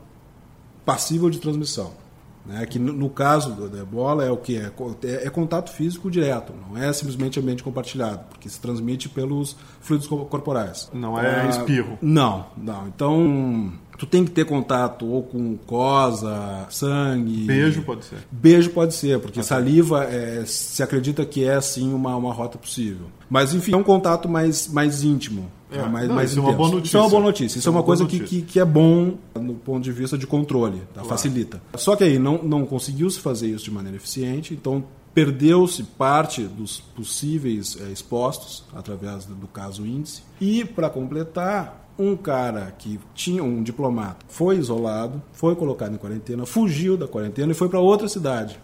passível 0.87 1.28
de 1.28 1.40
transmissão. 1.40 1.94
Né? 2.49 2.64
Que 2.64 2.78
no, 2.78 2.93
no 2.95 3.11
caso 3.11 3.52
do- 3.52 3.69
da 3.69 3.78
ebola 3.81 4.25
é 4.25 4.31
o 4.31 4.37
que? 4.38 4.57
É, 4.57 4.73
é, 5.05 5.26
é 5.26 5.31
contato 5.31 5.71
físico 5.71 6.11
direto, 6.11 6.52
não 6.69 6.76
é 6.83 6.90
simplesmente 6.95 7.38
ambiente 7.38 7.62
compartilhado, 7.62 8.21
porque 8.31 8.49
se 8.49 8.59
transmite 8.59 9.09
pelos 9.09 9.55
fluidos 9.81 10.07
co- 10.09 10.25
corporais. 10.25 10.90
Não 10.95 11.19
é 11.19 11.43
Ah, 11.43 11.47
espirro. 11.49 11.99
Não, 12.00 12.47
não. 12.57 12.88
Então, 12.88 13.73
tu 13.99 14.07
tem 14.07 14.25
que 14.25 14.31
ter 14.31 14.47
contato 14.47 15.07
ou 15.07 15.23
com 15.23 15.57
cosa, 15.59 16.67
sangue. 16.71 17.45
Beijo 17.45 17.83
pode 17.83 18.05
ser. 18.05 18.19
Beijo 18.31 18.71
pode 18.71 18.95
ser, 18.95 19.21
porque 19.21 19.43
saliva 19.43 20.05
é, 20.05 20.45
se 20.47 20.83
acredita 20.83 21.25
que 21.26 21.45
é 21.45 21.61
sim 21.61 21.93
uma, 21.93 22.17
uma 22.17 22.33
rota 22.33 22.57
possível. 22.57 23.07
Mas 23.28 23.52
enfim, 23.55 23.73
é 23.73 23.76
um 23.76 23.83
contato 23.83 24.28
mais, 24.28 24.69
mais 24.69 25.02
íntimo. 25.05 25.50
É, 25.70 25.87
mais, 25.87 26.08
não, 26.08 26.14
mais 26.14 26.30
isso 26.30 26.38
é 26.38 26.42
uma 26.42 26.52
boa 26.52 26.80
Isso 26.80 26.96
é 26.96 27.00
uma 27.00 27.08
boa 27.08 27.22
notícia. 27.22 27.44
notícia. 27.44 27.58
Isso 27.58 27.68
é 27.68 27.72
uma 27.72 27.82
coisa 27.82 28.06
que, 28.06 28.20
que, 28.20 28.42
que 28.42 28.60
é 28.60 28.64
bom 28.64 29.14
no 29.34 29.54
ponto 29.54 29.82
de 29.82 29.92
vista 29.92 30.16
de 30.16 30.26
controle, 30.26 30.82
tá? 30.94 31.04
facilita. 31.04 31.60
Só 31.76 31.94
que 31.94 32.04
aí 32.04 32.18
não, 32.18 32.42
não 32.42 32.64
conseguiu 32.64 33.10
se 33.10 33.20
fazer 33.20 33.48
isso 33.48 33.64
de 33.64 33.70
maneira 33.70 33.96
eficiente, 33.96 34.54
então 34.54 34.82
perdeu-se 35.14 35.82
parte 35.82 36.44
dos 36.44 36.80
possíveis 36.80 37.76
eh, 37.80 37.90
expostos 37.92 38.64
através 38.75 39.25
do, 39.25 39.34
do 39.34 39.46
caso 39.48 39.84
índice. 39.84 40.22
E, 40.40 40.64
para 40.64 40.88
completar, 40.88 41.92
um 41.98 42.16
cara 42.16 42.72
que 42.78 43.00
tinha 43.14 43.42
um 43.42 43.62
diplomata 43.62 44.25
foi 44.28 44.56
isolado, 44.56 45.20
foi 45.32 45.56
colocado 45.56 45.94
em 45.94 45.98
quarentena, 45.98 46.46
fugiu 46.46 46.96
da 46.96 47.08
quarentena 47.08 47.50
e 47.50 47.54
foi 47.54 47.68
para 47.68 47.80
outra 47.80 48.08
cidade 48.08 48.58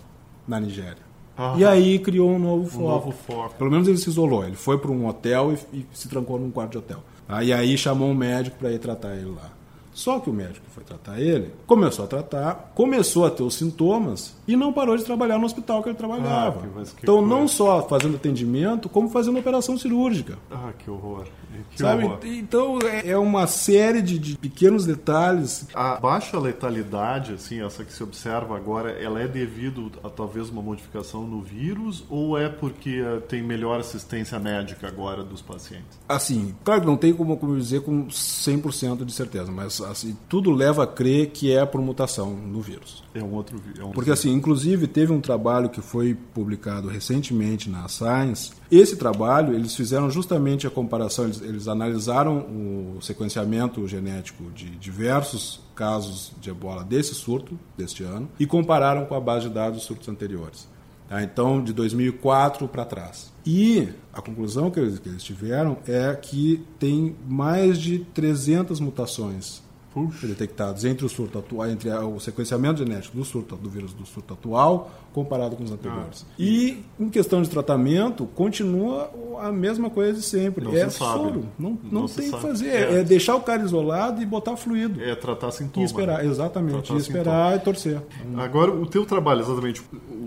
na 0.47 0.61
Nigéria. 0.61 1.03
Aham. 1.39 1.59
E 1.59 1.65
aí 1.65 1.99
criou 1.99 2.31
um 2.31 2.39
novo 2.39 2.67
foco. 2.71 2.85
Um 2.85 2.89
novo 2.89 3.13
foco. 3.13 3.55
Pelo 3.57 3.71
menos 3.71 3.89
ele 3.89 3.99
se 3.99 4.09
isolou. 4.09 4.45
Ele 4.45 4.57
foi 4.57 4.79
para 4.79 4.91
um 4.91 5.07
hotel 5.07 5.55
e, 5.73 5.79
e, 5.79 5.87
se 5.93 6.09
trancou 6.09 6.39
num 6.39 6.51
quarto 6.51 6.73
de 6.73 6.79
hotel. 6.79 7.03
Aí 7.29 7.53
aí 7.53 7.77
chamou 7.77 8.09
um 8.09 8.15
médico 8.15 8.57
para 8.59 8.71
ir 8.71 8.79
tratar 8.79 9.15
ele 9.15 9.31
lá. 9.31 9.51
Só 9.95 10.19
que 10.19 10.29
o 10.29 10.33
médico 10.33 10.67
que 10.67 10.73
foi 10.73 10.83
tratar 10.83 11.21
ele 11.21 11.53
começou 11.67 12.05
a 12.05 12.09
tratar, 12.09 12.73
começou 12.75 13.25
a 13.25 13.31
ter 13.31 13.45
os 13.45 13.55
sintomas 13.55 14.35
e 14.47 14.57
não 14.57 14.73
parou 14.73 14.97
de 14.97 15.05
trabalhar 15.05 15.39
no 15.39 15.47
hospital 15.47 15.83
que 15.83 15.89
ele 15.89 15.97
trabalhava. 15.97 16.61
Ah, 16.61 16.83
que, 16.85 16.97
que 16.97 17.03
então, 17.03 17.25
não 17.25 17.47
só 17.47 17.87
fazendo 17.87 18.17
atendimento, 18.17 18.89
como 18.89 19.09
fazendo 19.09 19.39
operação 19.39 19.79
cirúrgica. 19.79 20.37
Ah, 20.51 20.73
que 20.77 20.91
horror. 20.91 21.27
Que 21.71 21.79
Sabe? 21.79 22.05
Horror. 22.05 22.19
Então 22.25 22.79
é, 22.83 23.11
é 23.11 23.19
uma 23.19 23.47
série 23.47 24.03
de, 24.03 24.19
de, 24.19 24.37
pequenos 24.37 24.85
detalhes. 24.85 25.69
A 25.73 25.97
baixa 25.97 26.39
letalidade, 26.39 27.35
assim, 27.35 27.65
essa 27.65 27.85
que 27.85 27.93
se 27.93 28.03
observa 28.03 28.57
agora, 28.57 28.91
ela 28.91 29.21
é 29.21 29.29
devido 29.29 29.93
a 30.03 30.11
talvez 30.11 30.49
uma 30.51 30.61
modificação 30.61 31.23
no 31.27 31.41
vírus 31.41 32.05
ou 32.11 32.37
é 32.37 32.49
porque 32.49 33.01
uh, 33.01 33.21
tem 33.21 33.43
melhor 33.43 33.79
assistência 33.79 34.39
médica 34.39 34.89
agora 34.89 35.23
dos 35.23 35.41
pacientes? 35.41 35.99
Assim, 36.09 36.55
claro 36.65 36.81
que 36.81 36.87
não 36.87 36.97
tem 36.97 37.15
como, 37.15 37.37
como 37.37 37.57
dizer 37.57 37.83
com 37.83 38.07
100% 38.07 39.05
de 39.05 39.13
certeza, 39.13 39.53
mas 39.53 39.81
assim, 39.91 40.17
tudo 40.29 40.51
leva 40.51 40.85
a 40.85 40.87
crer 40.87 41.31
que 41.31 41.53
é 41.53 41.65
por 41.65 41.81
mutação 41.81 42.31
no 42.35 42.61
vírus. 42.61 43.03
É 43.15 43.23
um 43.23 43.33
outro 43.35 43.61
é 43.79 43.85
um 43.85 43.91
Porque 43.91 44.11
assim, 44.11 44.33
inclusive 44.33 44.87
teve 44.87 45.13
um 45.13 45.21
trabalho 45.21 45.69
que 45.69 45.81
foi 45.81 46.15
publicado 46.15 46.89
recentemente 46.89 47.69
na 47.69 47.89
Science. 47.89 48.53
Esse 48.71 48.97
trabalho, 48.97 49.55
eles 49.55 49.75
fizeram 49.75 50.11
justamente 50.11 50.67
a 50.67 50.71
comparação, 50.71 51.25
eles, 51.25 51.41
eles 51.41 51.69
analisaram 51.69 52.39
o 52.39 52.99
sequenciamento 53.01 53.87
genético 53.87 54.51
de 54.51 54.71
diversos 54.71 55.61
casos 55.75 56.33
de 56.41 56.51
ebola 56.51 56.85
desse 56.85 57.15
surto, 57.15 57.59
deste 57.77 58.03
ano, 58.03 58.29
e 58.39 58.47
compararam 58.47 59.05
com 59.07 59.15
a 59.15 59.21
base 59.21 59.49
de 59.49 59.55
dados 59.55 59.79
dos 59.79 59.87
surtos 59.87 60.09
anteriores. 60.09 60.69
Tá? 61.09 61.23
Então, 61.23 61.63
de 61.63 61.73
2004 61.73 62.67
para 62.69 62.85
trás. 62.85 63.33
E 63.45 63.89
a 64.13 64.23
conclusão 64.23 64.71
que 64.71 64.81
eles, 64.81 64.99
que 64.99 65.09
eles 65.09 65.23
tiveram 65.23 65.79
é 65.87 66.15
que 66.15 66.65
tem 66.79 67.15
mais 67.27 67.79
de 67.79 68.01
300 68.15 68.81
mutações 68.81 69.63
Puxa. 69.95 70.27
detectados 70.27 70.85
entre 70.85 71.07
o 71.07 71.09
surto 71.09 71.39
atual, 71.39 71.71
entre 71.71 71.89
o 71.89 72.19
sequenciamento 72.19 72.81
genético 72.81 73.17
do 73.17 73.25
surto 73.25 73.55
do 73.55 73.71
vírus 73.71 73.93
do 73.93 74.05
surto 74.05 74.35
atual 74.35 74.91
comparado 75.15 75.55
com 75.55 75.63
os 75.63 75.71
anteriores. 75.71 76.27
Ah. 76.29 76.35
E 76.37 76.85
em 76.99 77.09
questão 77.09 77.41
de 77.41 77.49
tratamento, 77.49 78.27
continua 78.27 79.11
a 79.41 79.53
mesma 79.53 79.89
coisa 79.89 80.15
de 80.15 80.23
sempre. 80.23 80.65
Não 80.65 80.77
é 80.77 80.91
se 80.91 80.99
soro. 80.99 81.25
Sabe. 81.25 81.45
Não, 81.57 81.79
não, 81.85 82.01
não 82.03 82.07
tem 82.07 82.29
o 82.29 82.33
que 82.33 82.41
fazer. 82.41 82.69
É. 82.69 83.01
é. 83.01 83.05
deixar 83.05 83.37
o 83.37 83.41
cara 83.41 83.63
isolado 83.63 84.21
e 84.21 84.27
botar 84.27 84.57
fluido. 84.57 85.01
É 85.01 85.15
tratar 85.15 85.53
sintomas. 85.53 85.89
E 85.89 85.93
esperar, 85.93 86.25
exatamente. 86.25 86.73
Tratar 86.73 86.95
e 86.95 86.97
esperar 86.97 87.53
sintoma. 87.53 87.57
e 87.57 87.59
torcer. 87.61 88.03
Agora, 88.37 88.73
o 88.73 88.87
teu 88.87 89.07
trabalho, 89.07 89.41
exatamente, 89.43 89.83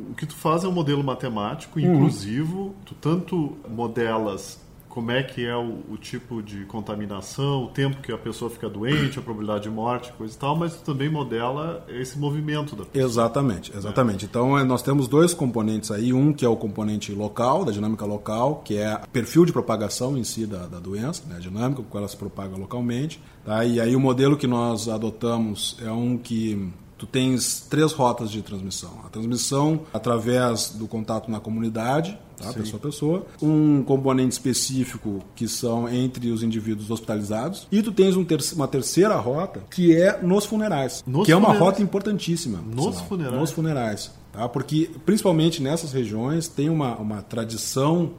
o 0.10 0.14
que 0.16 0.26
tu 0.26 0.36
faz 0.36 0.64
é 0.64 0.68
um 0.68 0.72
modelo 0.72 1.04
matemático 1.04 1.80
uhum. 1.80 1.96
inclusivo. 1.96 2.58
Uhum. 2.58 2.74
Tu 2.86 2.96
tanto 2.96 3.58
modelas 3.70 4.60
como 4.98 5.12
é 5.12 5.22
que 5.22 5.46
é 5.46 5.56
o, 5.56 5.84
o, 5.92 5.96
tipo 5.96 6.42
de 6.42 6.66
contaminação, 6.66 7.66
o 7.66 7.68
tempo 7.68 8.01
que 8.01 8.12
a 8.12 8.18
pessoa 8.18 8.50
fica 8.50 8.68
doente, 8.68 9.20
a 9.20 9.22
probabilidade 9.22 9.66
de 9.66 9.70
morte, 9.70 10.12
coisa 10.13 10.34
e 10.34 10.38
tal, 10.39 10.56
mas 10.56 10.82
também 10.82 11.08
modela 11.08 11.86
esse 11.88 12.18
movimento 12.18 12.75
da 12.75 12.84
pessoa. 12.84 13.06
Exatamente, 13.06 13.72
exatamente. 13.77 14.25
É. 14.25 14.27
Então 14.27 14.58
é, 14.58 14.63
nós 14.63 14.82
temos 14.82 15.08
dois 15.08 15.36
componentes 15.36 15.92
aí, 15.92 16.12
um 16.12 16.34
que 16.34 16.44
é 16.44 16.50
o 16.50 16.56
componente 16.56 17.12
local, 17.12 17.63
da 17.63 17.72
dinâmica 17.72 18.06
local, 18.06 18.63
que 18.66 18.75
é 18.75 18.96
o 18.96 19.10
perfil 19.10 19.46
de 19.46 19.54
propagação 19.54 20.18
em 20.18 20.24
si 20.24 20.48
da, 20.48 20.66
da 20.66 20.80
doença, 20.80 21.22
né, 21.27 21.36
a 21.36 21.39
dinâmica, 21.39 21.84
como 21.84 22.00
ela 22.00 22.08
se 22.08 22.18
propaga 22.18 22.58
localmente. 22.58 23.22
Tá? 23.46 23.63
E 23.63 23.80
aí 23.80 23.96
o 23.96 24.00
modelo 24.00 24.36
que 24.36 24.48
nós 24.48 24.89
adotamos 24.89 25.77
é 25.80 25.92
um 25.92 26.18
que 26.18 26.74
tu 26.98 27.06
tens 27.06 27.66
três 27.70 27.92
rotas 27.92 28.32
de 28.32 28.42
transmissão. 28.42 28.92
A 29.06 29.10
transmissão 29.10 29.82
através 29.94 30.70
do 30.72 30.88
contato 30.88 31.30
na 31.30 31.39
comunidade, 31.39 32.18
tá? 32.38 32.51
pessoa 32.51 32.77
a 32.77 32.86
pessoa. 32.86 33.25
Um 33.42 33.84
componente 33.84 34.34
específico 34.34 35.24
que 35.36 35.48
são 35.48 35.88
entre 35.88 36.32
os 36.32 36.44
indivíduos 36.44 36.89
hospitalizados. 36.89 37.68
E 37.72 37.82
tu 37.82 37.92
tens 37.92 38.16
um 38.16 38.25
ter 38.25 38.39
uma 38.56 38.68
terceira 38.68 39.16
rota 39.16 39.62
que 39.70 39.96
é 39.96 40.22
nos 40.22 40.46
funerais. 40.46 41.04
Nos 41.06 41.25
que 41.25 41.32
funerais. 41.32 41.32
é 41.32 41.36
uma 41.36 41.66
rota 41.66 41.82
importantíssima. 41.82 42.60
Nos 42.60 43.00
funerais. 43.01 43.39
Nos 43.39 43.51
funerais. 43.51 44.12
Tá? 44.32 44.48
Porque, 44.50 44.89
principalmente 45.06 45.62
nessas 45.62 45.92
regiões, 45.92 46.48
tem 46.48 46.70
uma, 46.70 46.96
uma 46.98 47.22
tradição 47.22 48.13